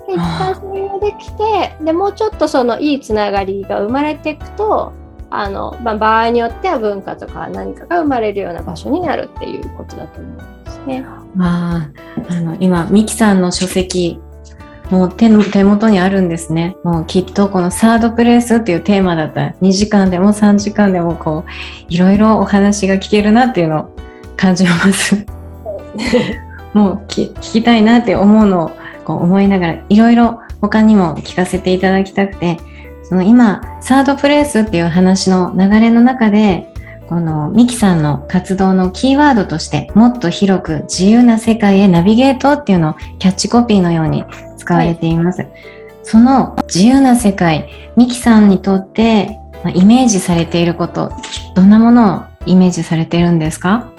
[0.07, 4.93] で一旦それができてでもうちょっとそのいいつながりが生まれていくと
[5.29, 10.31] あの、まあ、場合によっては文化とか何かが生まれるような場所になるっていうことだと思う。
[10.33, 11.05] んですね。
[11.35, 11.89] まあ、
[12.29, 14.19] あの今ミキさんの書籍
[14.89, 16.75] もう手の手元にあるんですね。
[16.83, 21.51] もうきっとこのサードプレイスっていうテーマだったら2時間でも3時間でもこう
[21.87, 23.95] いろいろお話が聞けるなっていうのを
[24.35, 25.25] 感じます。
[26.73, 28.71] もう聞きたいなって思うのを
[29.05, 32.57] こう思いながらいろいろ他にも聞かせていただきたくて
[33.03, 36.70] その今サードプレイスっていう話の流れの中で
[37.11, 44.23] このミキさんの活動のキーワードとしてもっと広く自由な世界へナビゲートっていうのをキャッチコピーのように
[44.55, 45.41] 使われています。
[45.41, 45.51] はい、
[46.03, 49.37] その自由な世界、ミキさんにとって
[49.75, 51.11] イメージされていること、
[51.53, 53.91] どんなものをイメージされているんですか？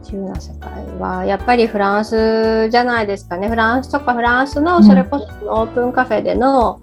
[0.00, 3.50] 自由な世界はやっぱりフランスじゃないですかね。
[3.50, 6.80] フランスとかフランスのそれこそオープンカフェでの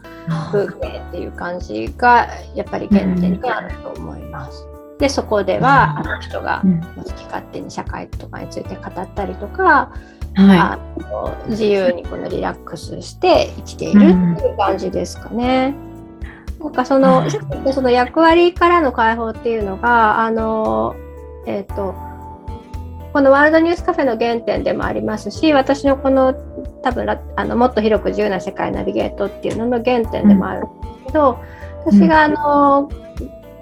[0.52, 4.68] 風景っていう感じがやっぱり原点にあると思います。
[5.00, 6.62] でそこではあの人が
[6.98, 9.94] 好き勝手に社会とかについて語ったりとか、
[10.36, 14.02] はい、あの自由にこのリラックスして生きているっ
[14.38, 15.74] ていう感じですかね。
[16.60, 17.24] うん、なんかその,、
[17.74, 20.98] その役割からの解放っていうのがあの
[21.48, 21.96] えっ、ー、と
[23.14, 26.34] このワールドニュースカフェの原点でもありますし私のこの
[26.84, 31.40] 多分あのもっと広く自由な世界ナビゲートっていうのの原点でもあるんですけど、
[31.86, 32.90] うん、私があの、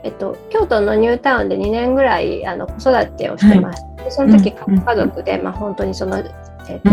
[0.03, 6.25] えっと、京都のニュータウンで2年ぐらいあの子育てをしてまして、はい、その時家族で、まあ、本当にその、えっ
[6.81, 6.89] と、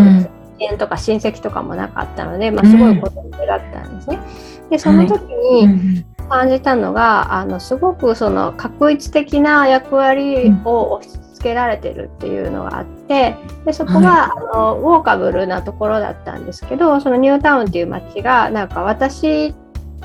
[0.58, 4.18] 支援とか親戚とかもなかったので、まあ、すごい子供だったんですね。
[4.70, 13.36] でその時に感じたのが、あのすごくその画一的な役割を押しけられてるっていうのがあって
[13.66, 19.54] でそこは、あのウォーカブルなところだったんですけどそのニュータウンっていう街がなんか私っ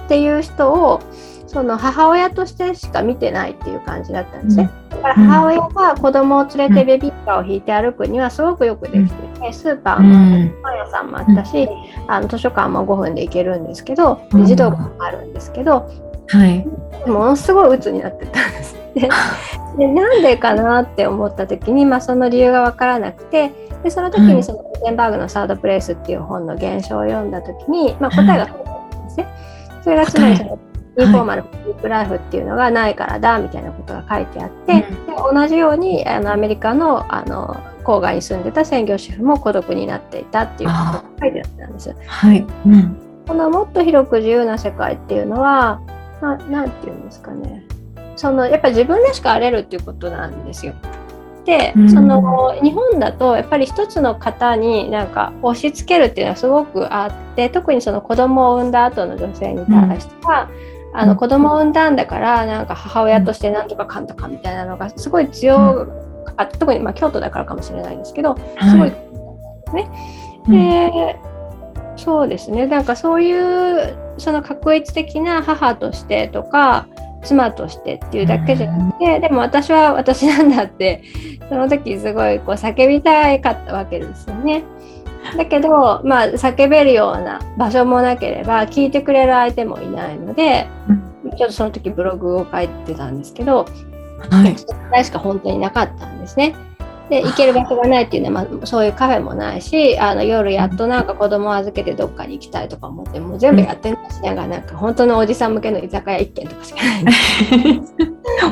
[0.09, 1.01] ていう人を
[1.49, 4.69] その母親としてしか見てないっていう感じだったんですね。
[4.91, 11.67] だから母親が子供を連れてベビーカーを引いて歩くにはすごくよくできてて、スーパーもパン屋さんもあったし、
[12.07, 15.89] あの図書館も5分で行けるんですけど、児童館もあるんですけど、
[16.27, 16.63] はい、
[17.09, 19.09] ものすごい鬱になってたんです で
[19.77, 23.51] でなんでかなって思った時に、まあ、その理由が分からなくて
[23.83, 29.27] でその時にそのグテンバーグの「サードプレイス」っていう本の現象を読んだ時に、まあ、答えが出たんですね。
[29.81, 30.59] それがつまりその
[31.01, 34.85] インフォーマルフリープライフっていうのがないからだみたいなことが書いてあって、で
[35.31, 41.95] 同じようにあのアメリカのあの郊外に住んでた専業主婦も孤独になっていたっていうことが書いてあったんです。
[42.05, 45.81] はい、うん、このもっと広く自由な世界っていうのは
[46.21, 47.63] ななんていうんですかね。
[48.15, 50.73] そのやっぱり自分らしくあれるっていうことなんですよ。
[51.45, 65.87] で、その日本だとやっぱり一つの方になんか押し付けるっていうのはすごくあって特にその子供を産んだ後の女性に対しては、うん、あの子供を産んだんだからなんか母親としてなんとかかんとかみたいなのがすごい強
[66.25, 68.91] かった、特にまあ京都だからかもしれないんですけどすごい、
[69.73, 69.89] ね。
[70.47, 71.19] で、
[71.95, 72.65] そうですね。
[72.65, 76.87] なんかそういうその確一的な母としてとか
[77.23, 81.03] 妻としてっていうだけじゃなくて、でも私は私なんだって
[81.49, 84.63] その時すごいこう叫びたかったわけですよね。
[85.37, 90.67] だけど、まあ、叫べるような場所もなければ聞いてくれる相手もいないので、
[91.37, 93.65] ちょっとその時ブログを書いてたんですけど、
[94.29, 96.55] はい、それしか本当になかったんですね。
[97.09, 107.81] で行ける場所がないっていうのは、まあ、そういうカフェもないしあの夜やっとなんか子供を預けてどっかに行きたいとか思ってもう全部やってないしながらなんか本当のおじさん向けの居酒屋1軒とかしかない。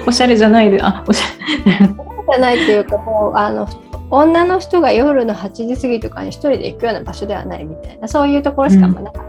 [0.07, 1.87] おしゃれじゃないであおしゃれ。
[2.29, 3.67] じゃないっていうかもうあの
[4.09, 9.27] 女の人が夜の8時過ぎとかに1人で行くような場所ではないみたいなそういうところしかなかった。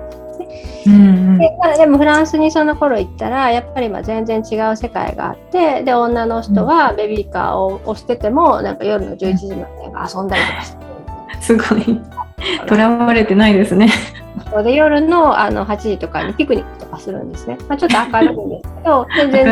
[0.87, 12.01] うん、ででもフランスにその頃行ったらやっぱりまあ全然違う世界があってで女の人はベビーカーを押しててもなんか夜の11時まで遊んだりとかしてすごい
[12.67, 13.89] とらわれてないですね。
[14.65, 17.59] で夜のあの8時とかにピクニックとかするんですね。
[17.69, 19.45] まあ、ちょっと明るいんですけど全然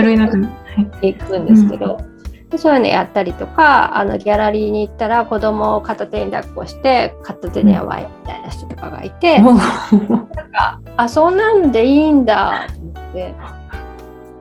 [1.03, 1.99] 行くんですけど。
[2.09, 2.16] うんで
[2.59, 13.35] そういうのやったりとかあのギャラリーに行ったら子供を片手に抱っこして片手にやばいみたいな人とかがいて、うん、なんかあそんなんでいいんだと思って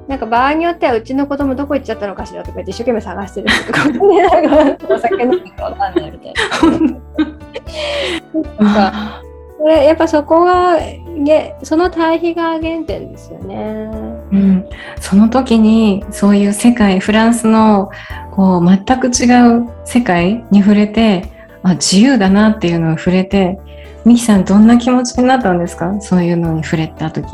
[0.08, 6.34] なんか場合によってはうちの子供どこ行っちゃったのかしらとか言って一生懸命探してる人とか、ね、お酒飲んでかわかんないみたい
[8.62, 8.72] な。
[8.72, 9.22] なんか
[9.58, 10.78] これやっぱそこが
[11.64, 13.90] その対比が原点ですよね。
[14.36, 14.70] うん、
[15.00, 17.90] その時にそういう世界フランスの
[18.32, 21.32] こう全く違う世界に触れて
[21.64, 23.60] あ自由だなっていうのを触れて
[24.06, 26.00] ミキさんどんな気持ちになったんですか？
[26.00, 27.28] そういうのに触れた時。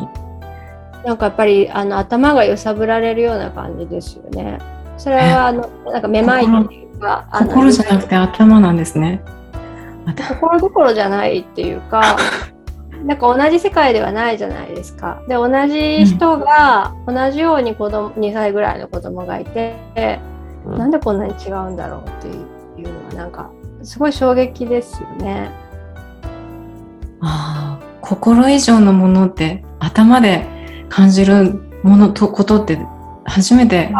[1.03, 4.59] なんかやっぱりあの頭が揺さぶられるような感じですよね。
[4.97, 9.21] それはあのなんかめまいっていうか心じゃなくて頭なんですね。
[10.15, 12.17] ところどころじゃないっていうか
[13.05, 15.23] なんか同じ世界ではないじゃないですか。
[15.27, 19.75] で同じ人が同じように子供2歳ぐらいの子供がいて、
[20.65, 23.51] うん、なんでこんなに違うんだろうっていうのはなんか
[23.83, 25.49] すごい衝撃ですよね。
[27.21, 30.45] ああ心以上のものって頭で
[30.89, 32.77] 感じるものとことって
[33.25, 33.93] 初めて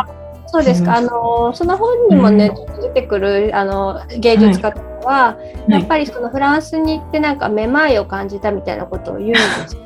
[0.51, 0.97] そうですか。
[0.97, 5.37] あのその本にもね、うん、出てくるあの芸術家とかは、は
[5.69, 9.77] い、やっぱりそのフランスに行ってなんかめまいを感じたみたいなことを言うんです。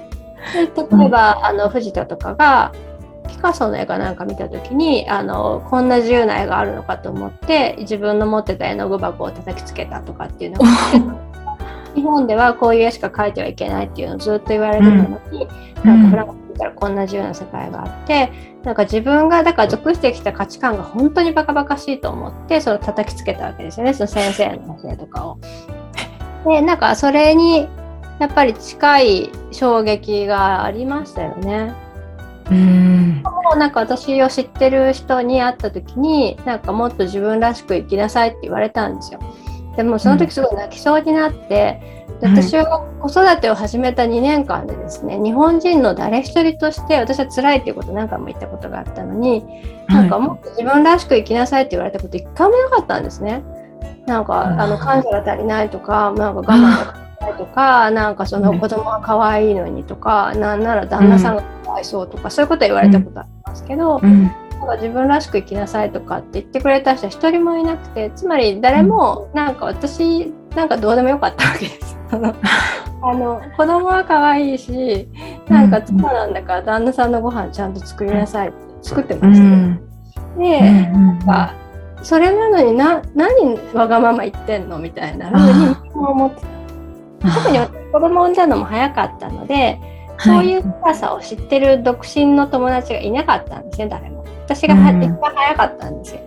[0.54, 0.66] で
[0.98, 2.72] 例えば、あの藤田とかが
[3.28, 10.68] ピカソの絵かなんか見た時にあのこんな自由な絵があるのかと思って自分の持ってた絵の具箱を叩きつけたとかっていうのが
[11.96, 15.48] 日本ではこういう絵しか描いてはいけないっていうのをずっと言われてたのに、
[15.84, 18.32] うん、なんかフランスったらこんな自由な世界があって
[18.64, 25.38] なんか自分がだから属してきた価値観が本当にバカバカしいと思ってそれを叩きつけたわけですよねその先生の教えとかを。
[26.46, 27.68] でなんかそれに
[28.20, 31.74] やっぱり近い衝撃がありましたよね。
[32.50, 33.24] うん
[33.58, 39.20] なんか私を知ってる人に会った時になんかもっと自分らしく生きなさいって言われたんですよ。
[39.76, 42.66] でもその時すごい泣きそうになって、私は
[43.02, 49.46] 子育てを始めた2年間でですね、日本人の誰一人として私は辛いっていうこと何回も言ったことがあったのに、
[49.88, 53.44] なんかもっと自分らしく生きなさいって言われたこと一回もなかったんですね。
[54.06, 64.08] なんかあの感謝が足りないとか、なんか我慢が足りないとか、なんかその子供が可愛いのにとか、なんなら旦那さんがかわいそうとか、そういうことは言われたことありますけど、な
[64.66, 71.95] んか自分らしく生きなさいとかって言ってくれた人は一人もいなくてつまり誰もなんか私なんかどうでもよかったわけです。
[73.02, 75.08] あの子供は可愛いし
[75.48, 79.78] なんか妻なんだから旦那さんのご飯ちゃんと作りなさいって作ってましたよ。
[80.38, 81.54] で、なんか
[82.04, 84.78] それなのにな何わがまま言ってんの？
[84.78, 86.42] みたいなふうに思って
[87.20, 87.32] た。
[87.34, 89.80] 特に私子供産んだのも早かったので、
[90.20, 94.24] そういう深さを知ってる独身の友達がいなかったんですね、誰も。
[94.46, 94.78] 私が一
[95.20, 96.22] 番早かったんですよ。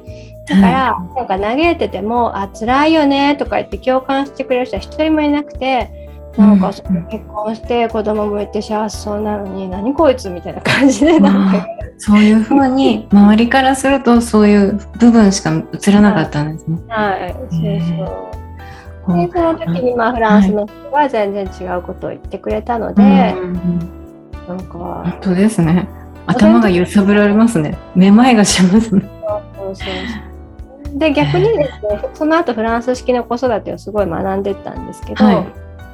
[0.49, 11.67] だから、なんか嘆いてても、あ、辛いよねとか言って共感してくれる人は一人もいなくて、なんか結婚して子供もいて幸せそうなのに、何こいつみたいな感じで、なんか。
[11.99, 16.79] そういうふうに、周りからするとそういう部分しか映らなかったんですね。
[16.89, 17.49] はい、そう
[19.07, 19.17] そう。
[19.17, 24.79] で、その時に、まあ、フランスの人は全然違うことを言ってくれたので、なんか。
[24.79, 25.89] 本当ですね。
[26.27, 27.77] 頭が揺さぶられますね。
[27.97, 29.03] めまいがしますね。
[29.57, 30.38] そうそうそう
[30.95, 35.47] で逆にですね、その後フランス式の子育てをすごい学んでったんですけど、はい、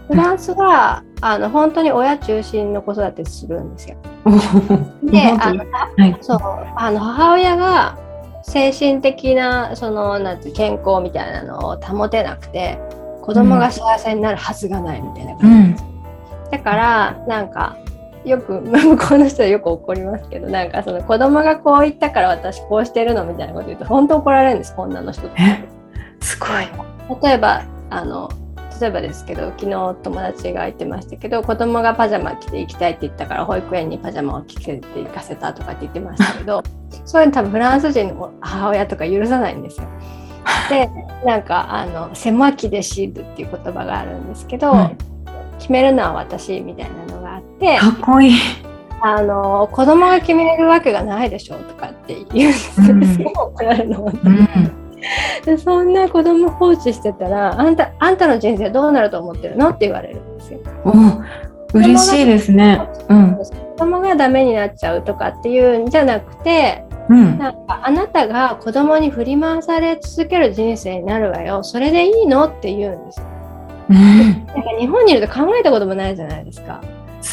[0.09, 3.97] フランスはあの本当に親中心の子育てするんですよ。
[5.03, 6.39] であの、はい、そう
[6.77, 7.99] あの母親が
[8.43, 12.79] 精神的なそのなんて健康みたいなのを保てなくて
[13.23, 15.85] 子供が幸せになるはずがないみたいな感じです。
[16.45, 17.77] うん、だからなんか
[18.25, 25.23] よく向 こうの人はよく怒りますけどなんかその子供がこう言ったから私こうしてるのみたいなこと言うと本当怒られるんです女の人
[26.21, 27.21] すごい。
[27.23, 28.31] 例えばあの
[28.81, 29.71] 例えばですけど昨日
[30.03, 36.63] 友達が言ってましたけど子供がパジャマ着て行きたいって言ったから保育園にパジャマを着せて行かせたとかって言ってましたけど
[37.05, 39.87] そういうの多分フランス人の母親とか許さないんですよ。
[40.69, 40.91] で
[41.25, 44.97] なんかあの「狭きでシール」っていう言葉があるんですけど、はい、
[45.59, 48.35] 決めるのは私みたいなのがあってかっこいい。
[49.03, 52.51] あの子供が決めるわけがないでしょとかって言う
[52.93, 54.49] んですごい怒られるの、うん。
[55.45, 60.61] でそんな子供放置してたらあんたあんたの人生どうなると思ってるのって言われるんですよ。
[60.85, 62.81] お嬉しいですね。
[63.09, 63.45] うん、子
[63.77, 71.63] 供がダメになっちゃうとかっていうんじゃなくて、うん、なんかあなたが子供に振り回され続ける人生になるわよ。
[71.63, 73.27] それでいいのって言うんですよ。
[73.91, 76.81] うん、なんか日本にいると考えたこともないじゃないですか。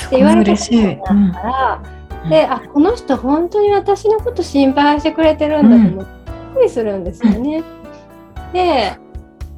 [0.07, 1.83] って言われたことになったら、
[2.23, 6.21] うん、であこの人本当に私のこと心配してくれてるんだと思って。
[6.59, 7.63] りするんですよね。
[8.53, 8.93] で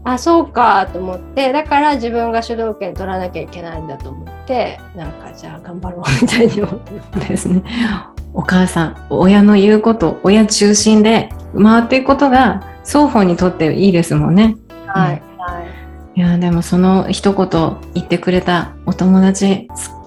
[0.05, 7.63] あそうかと思ってだから自分が主導権取らなきゃいけないんだと思ってなんかじゃあ頑張ろうみたいに思ってですね。
[8.33, 14.57] お母さん親の言うこと親中心で回っていくことが双方にとっていいですもんね。
[14.87, 15.61] はい、は
[16.15, 20.02] い、いやでもその一言言ってくれたお友達もう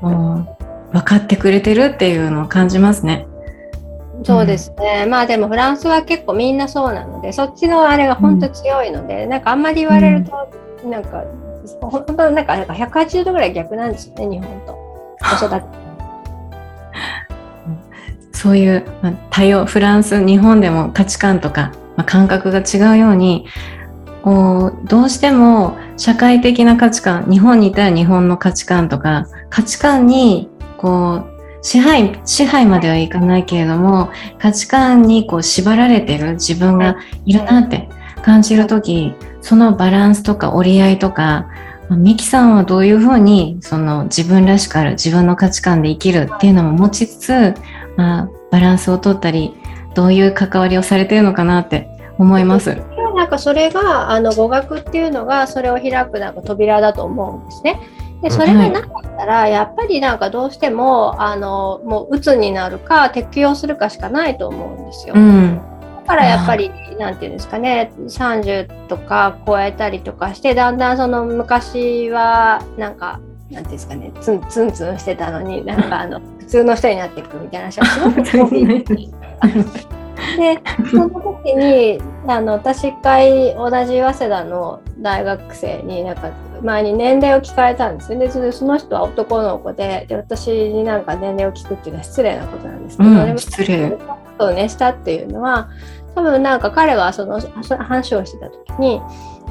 [0.00, 0.46] 分
[1.04, 3.26] かってくれてるっていうのを感じますね。
[4.24, 11.24] そうですね、うん、まあでもフランスは結構みんなそうなのでそっちのあれが本当強いので、うん、なんかあんまり言われると、うん、なんか
[11.80, 14.76] 本当なんか180度ぐらい逆なんですよね日本と
[15.20, 15.66] 子育て。
[18.32, 23.46] そういう、まあ、多様フランス日本でも価値観とか、まあ、感覚が違うように
[24.22, 36.96] こうどうしても社会的な価値観日本にいたら日本の価値観とか価値観にこう支配、支配まではいかないけれども、価値観にこう縛られてる自分が
[37.26, 37.88] いるなって
[38.22, 41.48] 感じるとき、そのバランスとか折り合いとか、
[41.90, 47.54] ミキさんはどういうふうにその自分らしくある自分の価値観で生きるっていうのも持ちつつ、
[47.96, 49.54] まあ、バランスを取ったり
[49.94, 51.88] どういう関わりをされてるのかなって
[52.18, 52.76] 思います。
[53.16, 57.80] なんかそれがあの語学っていうのがそれを開くなんか扉だと思うんですね。
[58.22, 65.14] でそれがなかったら、やっぱりなんかどうしてもあのもう鬱になるか適用するかしかないと思うんですよ。
[65.16, 65.60] うん、
[65.98, 79.10] だからやっぱりなんていうんですかね30とか超えたりとかしてだんだんその昔はなんかなんていうんですかねツンツンツンしてたのになんかあの普通の人になっていくみたいな人がすごく多い。
[80.36, 80.60] で
[80.90, 88.18] その時にあの私一回同じ早稲田の大学生になんか前に年齢を聞かれたんですよ。
[88.18, 93.98] ねでその人は男の子でで私になんか年齢を聞くっていうのは失礼なことなんですけど、うん、失礼。
[94.40, 95.68] をねしたっていうのは
[96.14, 99.00] 多分なんか彼はその話をしてた時に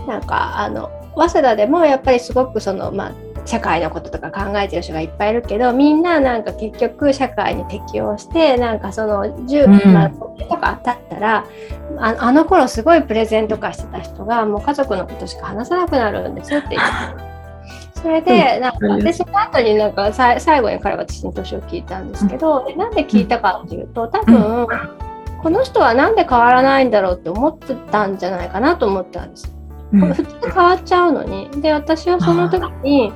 [0.08, 3.12] なんかあの早稲田でもやっぱりすごくそのまあ
[3.48, 11.46] 社会のこととか考えてる人がいっぱいいるけどみんななんか結局社会に適応してなんかその10、うん、まあ、とか当たったら
[11.98, 17.28] ああの頃すごいプレゼント化してた人がもう家族のことしか話さなくなるんですよって言って。
[18.02, 24.68] それで、なんか、で、その後になんか最後に彼は私に年を聞いたんですけど、なんで聞いたかっていうと、多分、
[25.42, 29.57] この人はなんで変わらないんだろうって思ってたんじゃないかなと思ったんです。
[29.94, 30.14] うん。
[30.14, 31.50] 普通変わっちゃうのに。
[31.62, 33.14] で私はその時に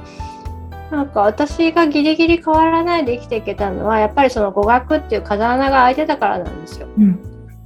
[0.91, 6.87] なんか私がギリギリ変わらないで生きていけたのはやっぱりその語学っていう風穴が開いてたからなんですよ。
[6.97, 7.21] うん。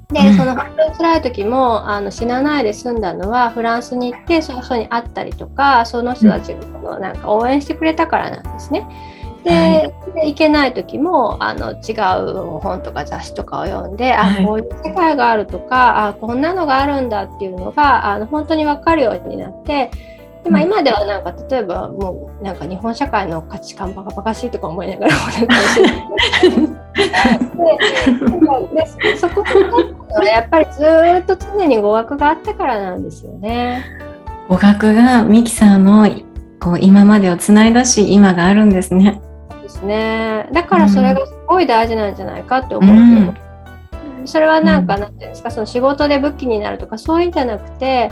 [0.10, 0.38] で、うん。
[0.38, 8.88] その本当に辛い時もあの死なないで済んだのはフランスに行ってその人に会ったりとかその人たちのなんか応援してくれたからなんですね。
[9.46, 19.92] で,、はで行けない時もあの違う本とか雑誌とかを読んで、はいあこういう世界があるとかあこんなのがあるんだっていうのがあの本当に分かるようになって。
[20.44, 25.56] でまあ、うん今ではなんか例えばもうなんか日本社会の価値観バカバカしいとか思いながらもなんか
[29.02, 33.84] ででそこからやっぱりずーっと常に語学があったからなんですよね。
[34.48, 36.08] 語学がミキさんの
[36.60, 39.22] こう今までをつないだし今があるんですね。
[39.76, 40.50] ですね。
[40.54, 43.00] だからそれがすごい大事なんじゃないかって思うう。
[43.00, 43.38] ん
[44.26, 48.12] それはなんか、なんていうんですか、その仕事で武器になるとか、そういうんじゃなくて、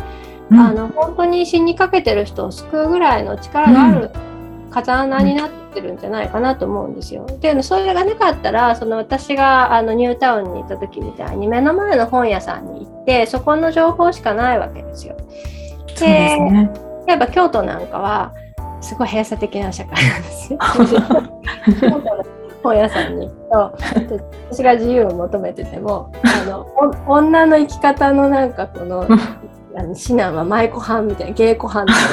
[0.52, 4.12] うんあの、本当に死にかけてる人を救うぐらいの力がある
[4.70, 7.26] 風穴になってるんじゃないかなと思うんですよ。
[7.40, 15.16] で、それがなかったら、その私があのニュータウンに行った時みたいに、目の前の本屋さんに行って、そこの情報しかないわけですよ。
[15.96, 16.70] そうですね。
[17.08, 18.34] 例えば京都なんかは
[18.84, 20.60] すごい閉鎖的な社会なんですよ。
[22.64, 26.66] 本屋さんに行くとで私が自由を求めててもあの
[27.08, 29.04] お女の生き方のなんかこの
[29.76, 32.04] あの指南は舞妓藩みたいな芸妓藩みたい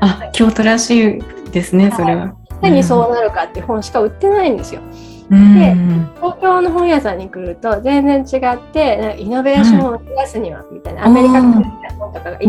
[0.00, 2.34] な あ京都らしいですねそれは。
[2.62, 4.80] 何にそうなるかって本しか売ってないんですよ。
[5.28, 12.48] うん東京の本屋さんに来ると全然違ってイノベーションを増やすにはみたいなアメリカから来た本とかがいっぱい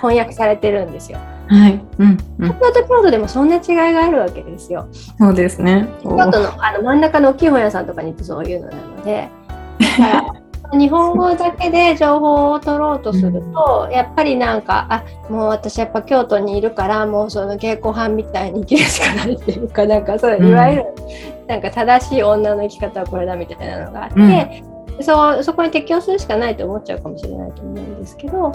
[0.00, 1.18] 翻訳されてるんですよ。
[1.48, 4.86] はい、うんうん、東京と京都でもそんな違いがあるわけですよ。
[5.18, 5.88] そうですね。
[6.02, 9.28] 京都のあの真ん中の大きい本屋さんとかに行ってそういうのなので、
[9.78, 10.22] だか
[10.72, 20.84] ら日本語だけで情報を取ろうとすると、やっぱりなんか、あもう私やっぱ京都にいるから、もうその稽古班みたいに生きるしかないっていうか、なんかそういわゆる、
[21.46, 24.62] なんか正しい女の生き方はこれだみたいなのがあって、
[25.00, 28.52] そうそこに適応するしかないと思っちゃうかもしれないと思うんですけど、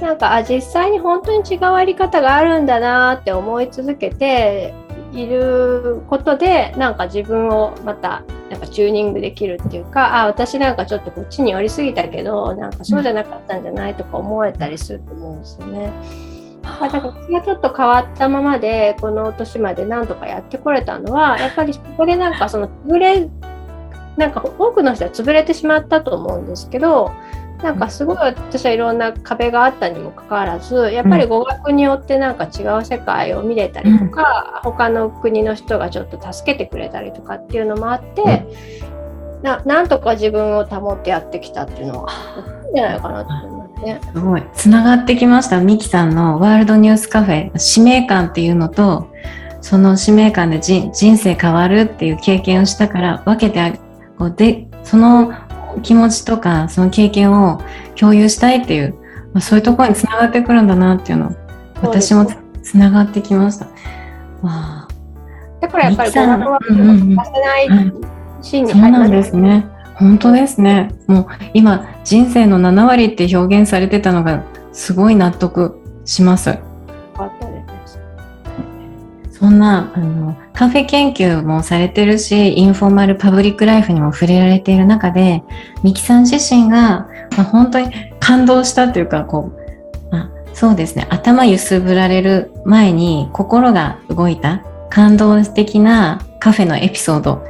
[0.00, 4.74] なんかあ実際に本当に違うあり方があるんだなって思い続けて
[5.12, 15.90] いることでなんか自分をまたなんかチューニングできるっていうかあ私なんかちょっとこっちに寄りすぎたけどなんかそうじゃなかったんじゃないとか思えたりすると思うんですよね。
[16.62, 23.28] だから私がちょっと変わったままでこの年まで何とかやってこれたのはやっぱりそこでなんかその潰れ
[24.16, 27.12] なんか多くの人は潰れてしまったと思うんですけど
[27.62, 38.46] なんかすごい私はいろんな壁があったにもかかわらずやっぱり語学によってなんか違う世界を見れたりとか、他の国の人がちょっと助けてくれたりとかっていうのもあって、
[39.42, 44.00] ななんとか自分を保ってやってきたっていうのはあるんじゃないかなと思いますね。
[44.12, 44.42] すごい。
[44.54, 45.60] つながってきました。
[45.60, 49.08] ミキさんのワールドニュースカフェ、使命感っていうのと、
[49.60, 53.78] その使命感で人人生変わるっていう経験をしたから分けてあげ
[54.18, 55.32] こうで、その
[55.82, 57.62] 気持ちとか、その経験を
[57.94, 58.94] 共有したいっていう、
[59.32, 61.32] まあ、そういうところにつながってくるんだなっていうのを、
[61.82, 63.66] 私もつつながってきました。
[63.66, 63.70] わ
[64.42, 64.88] あ、
[65.60, 67.92] だからやっぱり語学はうんうんうん欠かせない
[68.42, 69.66] シーンにそうなん入りますですね。
[69.94, 70.94] 本当ですね。
[71.06, 76.58] もう今、人生の7割って表現されてたのが、すごい納得します
[79.30, 85.42] そんなあのカフェ研究もされてるし、インフォーマルパブリックライフにも触れられている中で、
[85.82, 87.90] ミキさん自身が、まあ、本当に
[88.20, 97.44] 感動したというか、こう、まあ、そうですね、頭揺すぶられる前に心が動いた感動的なカフェのエピソード、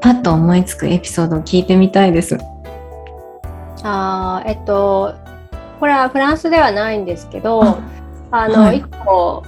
[0.00, 2.38] パッと思いつくエピソードを聞いてみたいです。
[3.84, 5.14] あーえっと
[5.78, 7.78] これはフランスではないんですけどあ
[8.32, 9.44] あの、はい一個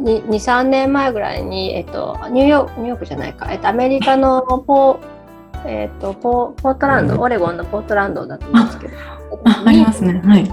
[0.00, 5.00] 23年前ぐらいに、えっと、ニューヨークニューヨークじゃないか、えっと、アメリカのポ,、
[5.64, 8.94] えっと、ポポートランドオレゴンのポートランドだと思うんですけど
[9.44, 10.20] あ、 ありますね。
[10.24, 10.46] はい。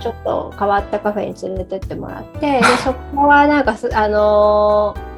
[0.00, 5.14] ちょっと変わったカフェに連れてってもらってで そこはなんかすあのー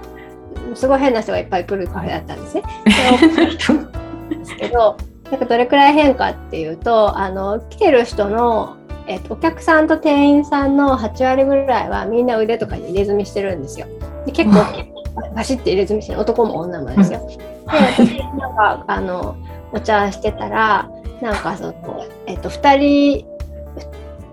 [0.74, 2.62] すごい変な人がいっぱい来るカフェだったんですね。
[4.30, 4.96] ですけど
[5.30, 8.76] なんかどれくらい変かっていうとあの来てる人の、
[9.06, 13.86] えっと、お客さんと店員さんの8割ぐらいはみんな腕とかに入れ墨してるんですよ。
[14.26, 14.56] で結構
[15.34, 17.26] バシッて入れ墨してる男も女もですよ。
[17.26, 17.36] で
[17.66, 19.36] 私なんかあの
[19.72, 20.90] お茶してたら
[21.20, 23.26] なんかその、えっと、2人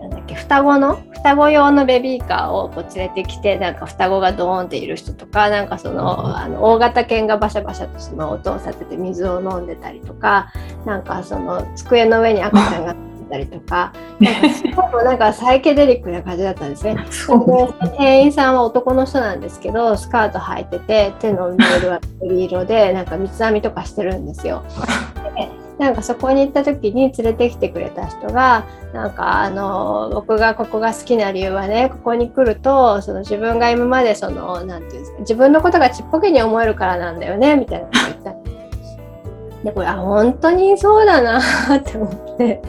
[0.01, 10.51] なんだっけ双子の双子用のベビーカーをこう連れてきてなんか双子がドーンっている人とかなんかそのあの大型犬がバシャバシャとその音をさせて水を飲んでたりとか
[10.86, 12.95] なんかその机の上に赤ちゃんが
[13.34, 16.95] たりとか、なんかすごくなんかサイケデリックな感じだったんですね。
[17.81, 24.61] で店員さんは男の人なんですけど、スカート履いてて、手のネイルは緑色で、 なんか三つ編みとかしてるんですよ。
[25.36, 28.63] でなんかそこに行った時に連れてきてくれた人が
[28.93, 38.42] なんかあの僕がここが好きな理由はねここに来るとその自分が今までその何て言うんですか自分のことがちっぽけに思えるからなんだよねみたいなこと言った
[39.64, 42.61] でこれあ本当にそうだなって思って。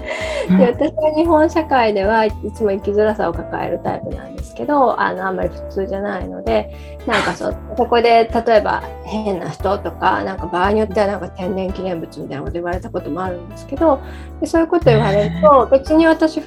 [0.48, 14.00] で私は日本社会ではいつも生きづらさを抱えるタイプなんですけどあのあんまり普通じゃないのでなんかそそこで例えば変な人とかなんか場合によってはなんか天然記念物みたいなこと言われたこともあるんですけど
[14.40, 16.42] でそういうこと言われると別に私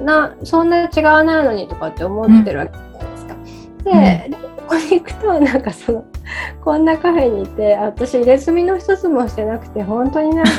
[0.00, 2.72] なそんな違わないのにとかって思ってるわけ。
[2.72, 2.91] じゃない
[3.84, 4.00] ですか。
[4.28, 6.04] で、ここに行くとなんかその
[6.64, 10.50] こんなカフェにいて私入れ墨の一つもしてなくて本当になんか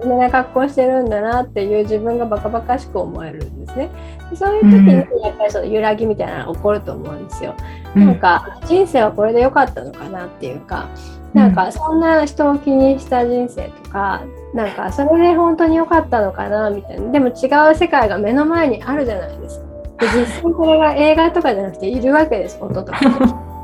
[0.00, 3.90] その な格好してるんだなっていう自分がバカバカしく思えるんですね。
[4.34, 7.54] そういう時にやっぱりその揺らぎみたいなのが起こると思うんですよ。
[7.94, 10.86] なんか人生はこれで良かったのかなっていうか
[11.32, 14.22] なんかそんな人を気にした人生とか
[14.52, 19.63] なんかそれで本当に良かったのかなみたいなでも違う世界が目の前にあるじゃないですか。
[19.98, 22.98] で実際これが映画とかじゃなくているわけです音とか。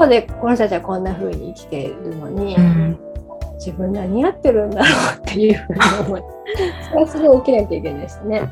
[0.00, 2.98] 方でこの人たちはこんな風に生きているのに、うん、
[3.54, 6.22] 自分何やってるんだろうっていうふうに思い
[6.88, 8.48] それはすごい大きな経験ですね。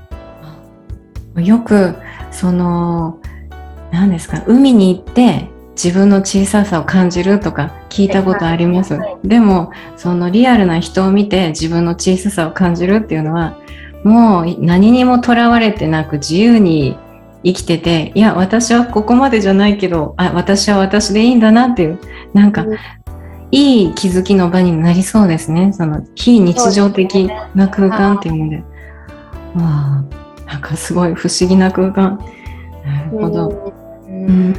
[1.36, 1.94] よく
[2.30, 3.18] その
[3.92, 13.56] 何ですか海に行って自分の小ささを感じるとか聞いたことあります、はい、でもそのリアルな人を見て自分の小ささを感じるっていうのは
[14.08, 16.96] もう何にもとらわれてなく自由に
[17.44, 22.00] 生きてていや私はここまでじゃないけどあ私は私でいいんだなっていう
[22.32, 22.76] なんか、うん、
[23.50, 25.72] いい気づきの場になりそうですね。
[25.74, 28.64] その非日常的な空間っていうので、ね、
[29.56, 30.04] わあ
[30.46, 32.18] なんかすごい不思議な空間。
[32.84, 33.74] なるほど、
[34.08, 34.54] うん、うん、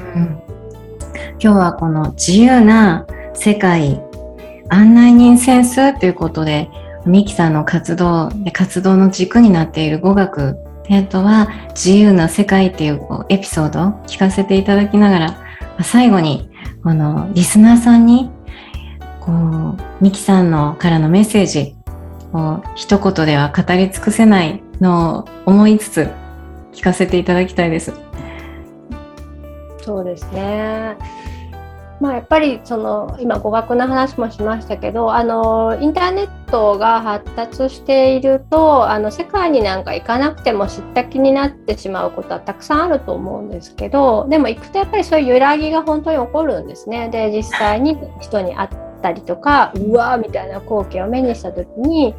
[1.39, 3.99] 今日はこの自由な世界
[4.69, 6.69] 案内人センスということで
[7.05, 10.57] ミキさんの活動で活動の軸になっている語学
[10.89, 16.49] えっとは自由な世界っていうエピソードを聞かせていただきながら、最後に、
[16.83, 18.31] このリスナーさんに、
[19.19, 21.75] こう、ミキさんのからのメッセージ
[22.33, 26.09] を一言では語り尽くせないのを思いつつ
[26.73, 27.93] 聞かせていただきたいです。
[29.83, 30.97] そうですね。
[31.99, 47.09] まあ、やっぱりその今語学の話もしましたけどあのインターネットが発達しているとあの世界になんか行かなくても知った気になってしまうことはたくさんあると思うんですけどでも行くとやっぱりそういう揺らぎが本当に起こるんですね。
[47.09, 48.69] で実際に人に会っ
[49.01, 52.15] たりとかうわーみたいな光景を目にした時に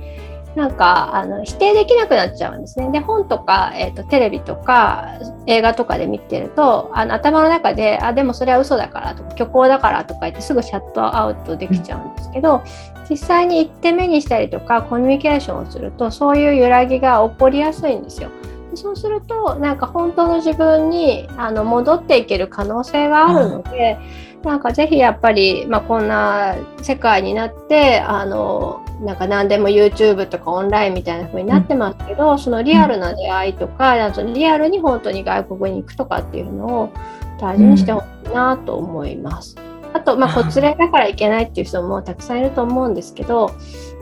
[0.56, 2.90] なんかあの否定できなくなっちゃうんですね。
[2.90, 12.62] で本とか、えーと、テレビとか映画とかで見てるとあの頭の中であでもそれは嘘だからとか虚構だからとか言ってすぐシャットアウトできちゃうんですけど
[13.08, 18.30] 実際に行って目にしたりとかコミュニケーションをするとそういう揺らぎが起こりやすいんですよ。
[18.74, 23.98] そうするとなんか本当の自分にあの戻っていける可能性があるので、
[24.44, 36.92] なんかぜひやっぱり、まあ、こんな世界になってあのなんか何でも YouTube とかオンラインみたいな風になってますけど、うん、そのリアルな出会いとか、うん、リアルに本当に外国に行くとかっていうのを
[37.40, 39.56] 大事にしてほしいなと思います。
[39.92, 43.50] あと、まあ、子連れだから行けないっていう人もたくさんいると思うんですけど、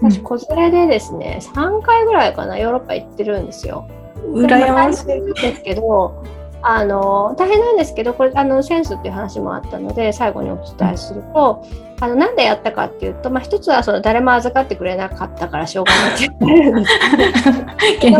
[0.03, 3.89] 私、子連れでですね、3回ぐらいかな、ヨーロッパ行ってるんですよ。
[4.33, 6.23] 羨ましいですけど、
[6.61, 16.29] あの大変なんですけどこれあのセンスっていう話もあったので最後にお伝えすると、うん、あのなんでやったかっていうと、まあ、一つはその誰も預かってくれなかったからしょうがないって。
[16.39, 16.81] 言われる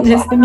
[0.01, 0.43] んですけど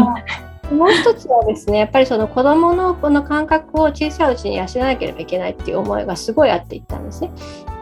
[0.71, 7.31] もう一つはですねやっぱりその子どものこの感覚を小さいうちに養わなければいけないっていう思いがすごいあっていったんですね。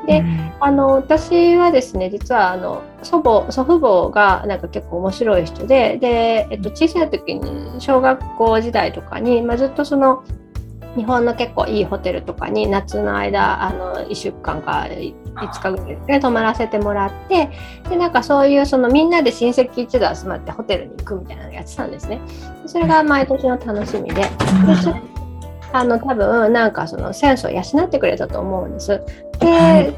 [0.08, 10.24] で、うん、あの私はですね実はあの祖母祖父母がなんか結構面白い人でで、えっと、小さい時に小学校時代とかに、まあ、ずっとその
[10.96, 17.50] 日本の結構いいホテルとかに夏の間あの1週間か5日ぐらいで泊まらせてもらって
[17.90, 22.20] でなんかそういうそのみんなで親戚一同集まってホテルに行くみたいなのやってたんですね。
[22.66, 24.30] それが毎年の楽しみでで
[25.74, 29.02] あの多分なんかそのセンスを養ってくれたと思うんです。
[29.40, 29.94] で、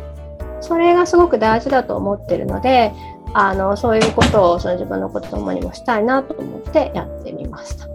[0.62, 2.92] それがすごく大事だと思ってるので
[3.34, 7.93] あのそういうことをその自分の子供にもしたいなと思ってやってみました。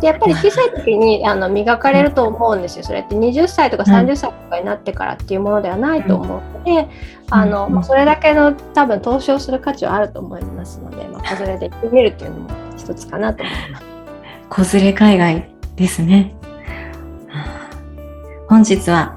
[0.00, 2.84] でやっぱり小さい時にあの磨かれると思うんですよ。
[2.84, 6.88] それって20歳とか30歳とかになってからっていうものではないと思うので、
[7.30, 13.84] あのまあ、それだけの多分投資をする価値はあると思いますので、まあ、子連れで行ってみるっていうのも一つかなと思います。
[14.70, 16.34] 子連れ海外ですね。
[18.48, 19.16] 本日は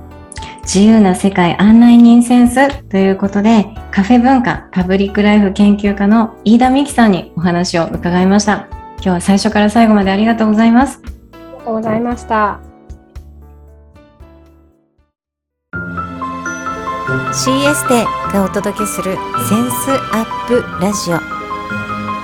[0.61, 8.78] 自由な世界案内人センスということでカフェ文化パブリックライフ研究家の飯田美希さんにお話を伺いました。
[9.01, 10.99] 今日は最初から最後までありがとうございます。
[11.01, 12.59] ありがとうございました。
[17.31, 19.15] CS でがお届けする
[19.47, 21.19] センスアップラジオ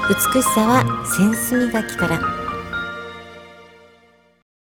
[0.10, 0.84] 美しさは
[1.18, 2.45] センス磨きから